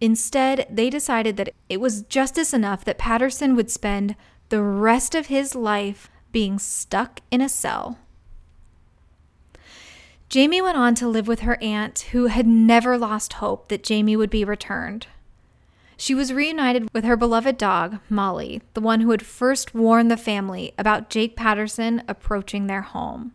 Instead, 0.02 0.66
they 0.70 0.90
decided 0.90 1.36
that 1.38 1.54
it 1.68 1.82
was 1.82 2.04
justice 2.04 2.54
enough 2.54 2.86
that 2.86 2.98
Patterson 2.98 3.56
would 3.56 3.70
spend 3.70 4.16
the 4.50 4.62
rest 4.62 5.14
of 5.14 5.28
his 5.28 5.56
life 5.56 6.10
being 6.32 6.60
stuck 6.60 7.22
in 7.32 7.42
a 7.42 7.50
cell. 7.50 7.98
Jayme 10.30 10.62
went 10.62 10.78
on 10.78 10.94
to 10.96 11.08
live 11.08 11.28
with 11.28 11.40
her 11.40 11.58
aunt, 11.62 12.00
who 12.12 12.28
had 12.28 12.46
never 12.46 12.98
lost 12.98 13.34
hope 13.34 13.68
that 13.70 13.84
Jamie 13.84 14.16
would 14.16 14.30
be 14.30 14.46
returned. 14.46 15.08
She 16.02 16.16
was 16.16 16.32
reunited 16.32 16.88
with 16.94 17.04
her 17.04 17.18
beloved 17.18 17.58
dog, 17.58 18.00
Molly, 18.08 18.62
the 18.74 18.80
one 18.80 19.02
who 19.02 19.12
had 19.12 19.26
first 19.26 19.76
warned 19.76 20.10
the 20.10 20.16
family 20.16 20.74
about 20.78 21.10
Jake 21.10 21.36
Patterson 21.36 22.04
approaching 22.08 22.68
their 22.68 22.84
home. 22.84 23.34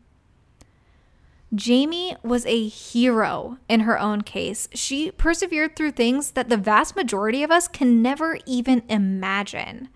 Jayme 1.55 2.17
was 2.25 2.47
a 2.47 2.67
hero 2.67 3.59
in 3.69 3.81
her 3.81 4.01
own 4.01 4.23
case. 4.23 4.67
She 4.73 5.11
persevered 5.11 5.77
through 5.77 5.91
things 5.91 6.31
that 6.31 6.49
the 6.49 6.57
vast 6.57 6.97
majority 6.97 7.43
of 7.43 7.51
us 7.51 7.69
can 7.69 8.01
never 8.01 8.39
even 8.47 8.83
imagine. 8.89 9.91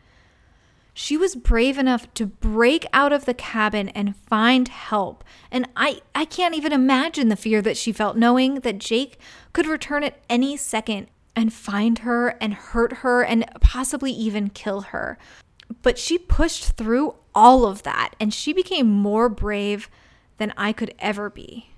She 0.93 1.17
was 1.17 1.37
brave 1.37 1.79
enough 1.79 2.13
to 2.15 2.27
break 2.27 2.85
out 2.93 3.15
of 3.15 3.25
the 3.25 3.33
cabin 3.33 3.89
and 3.89 4.15
find 4.15 4.69
help. 4.69 5.25
And 5.51 5.67
I, 5.75 6.03
I 6.15 6.27
can't 6.27 6.55
even 6.55 6.75
imagine 6.75 7.31
the 7.31 7.35
fear 7.35 7.63
that 7.63 7.79
she 7.79 7.93
felt 7.93 8.19
knowing 8.19 8.57
that 8.57 8.77
Jake 8.77 9.19
could 9.55 9.67
return 9.67 10.05
at 10.05 10.21
any 10.29 10.55
second 10.59 11.07
and 11.39 11.53
find 11.53 12.01
her 12.01 12.31
and 12.41 12.53
hurt 12.53 12.95
her 12.95 13.23
and 13.23 13.45
possibly 13.61 14.11
even 14.11 14.51
kill 14.51 14.81
her. 14.81 15.17
But 15.83 15.97
she 15.97 16.19
pushed 16.19 16.73
through 16.73 17.15
all 17.33 17.65
of 17.65 17.85
that 17.85 18.17
and 18.19 18.35
she 18.35 18.53
became 18.53 18.91
more 18.91 19.29
brave 19.29 19.89
than 20.39 20.53
I 20.57 20.73
could 20.73 20.93
ever 20.99 21.31
be. 21.31 21.71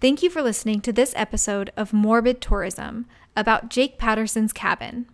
Thank 0.00 0.22
you 0.22 0.30
for 0.30 0.40
listening 0.40 0.80
to 0.80 0.92
this 0.94 1.12
episode 1.14 1.70
of 1.76 1.92
Morbid 1.92 2.40
Tourism 2.40 3.06
about 3.36 3.68
Jake 3.68 3.98
Patterson's 3.98 4.54
cabin. 4.54 5.06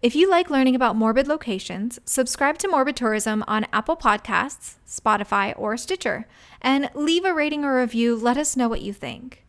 If 0.00 0.14
you 0.14 0.30
like 0.30 0.48
learning 0.48 0.76
about 0.76 0.94
morbid 0.94 1.26
locations, 1.26 1.98
subscribe 2.04 2.56
to 2.58 2.68
Morbid 2.68 2.94
Tourism 2.94 3.42
on 3.48 3.66
Apple 3.72 3.96
Podcasts, 3.96 4.76
Spotify, 4.86 5.52
or 5.56 5.76
Stitcher, 5.76 6.28
and 6.62 6.88
leave 6.94 7.24
a 7.24 7.34
rating 7.34 7.64
or 7.64 7.80
review. 7.80 8.14
Let 8.14 8.36
us 8.36 8.56
know 8.56 8.68
what 8.68 8.82
you 8.82 8.92
think. 8.92 9.44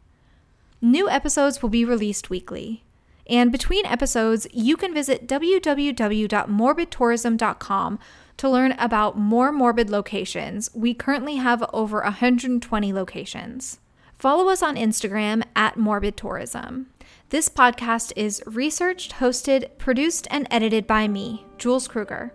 New 0.81 1.07
episodes 1.07 1.61
will 1.61 1.69
be 1.69 1.85
released 1.85 2.31
weekly. 2.31 2.83
And 3.27 3.51
between 3.51 3.85
episodes, 3.85 4.47
you 4.51 4.75
can 4.75 4.91
visit 4.91 5.27
www.morbidtourism.com 5.27 7.99
to 8.37 8.49
learn 8.49 8.71
about 8.71 9.19
more 9.19 9.51
morbid 9.51 9.91
locations. 9.91 10.71
We 10.73 10.95
currently 10.95 11.35
have 11.35 11.63
over 11.71 12.01
120 12.01 12.91
locations. 12.91 13.79
Follow 14.17 14.49
us 14.49 14.63
on 14.63 14.77
Instagram 14.77 15.43
at 15.55 15.77
Morbid 15.77 16.17
Tourism. 16.17 16.87
This 17.29 17.47
podcast 17.47 18.11
is 18.15 18.41
researched, 18.47 19.13
hosted, 19.13 19.77
produced, 19.77 20.27
and 20.31 20.47
edited 20.49 20.87
by 20.87 21.07
me, 21.07 21.45
Jules 21.59 21.87
Kruger. 21.87 22.33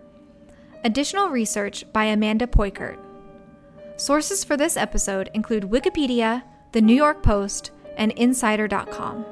Additional 0.85 1.27
research 1.27 1.83
by 1.91 2.05
Amanda 2.05 2.47
Poikert. 2.47 2.97
Sources 3.97 4.45
for 4.45 4.55
this 4.55 4.77
episode 4.77 5.29
include 5.33 5.63
Wikipedia, 5.63 6.43
the 6.71 6.79
New 6.79 6.95
York 6.95 7.23
Post, 7.23 7.71
and 7.97 8.13
Insider.com. 8.13 9.25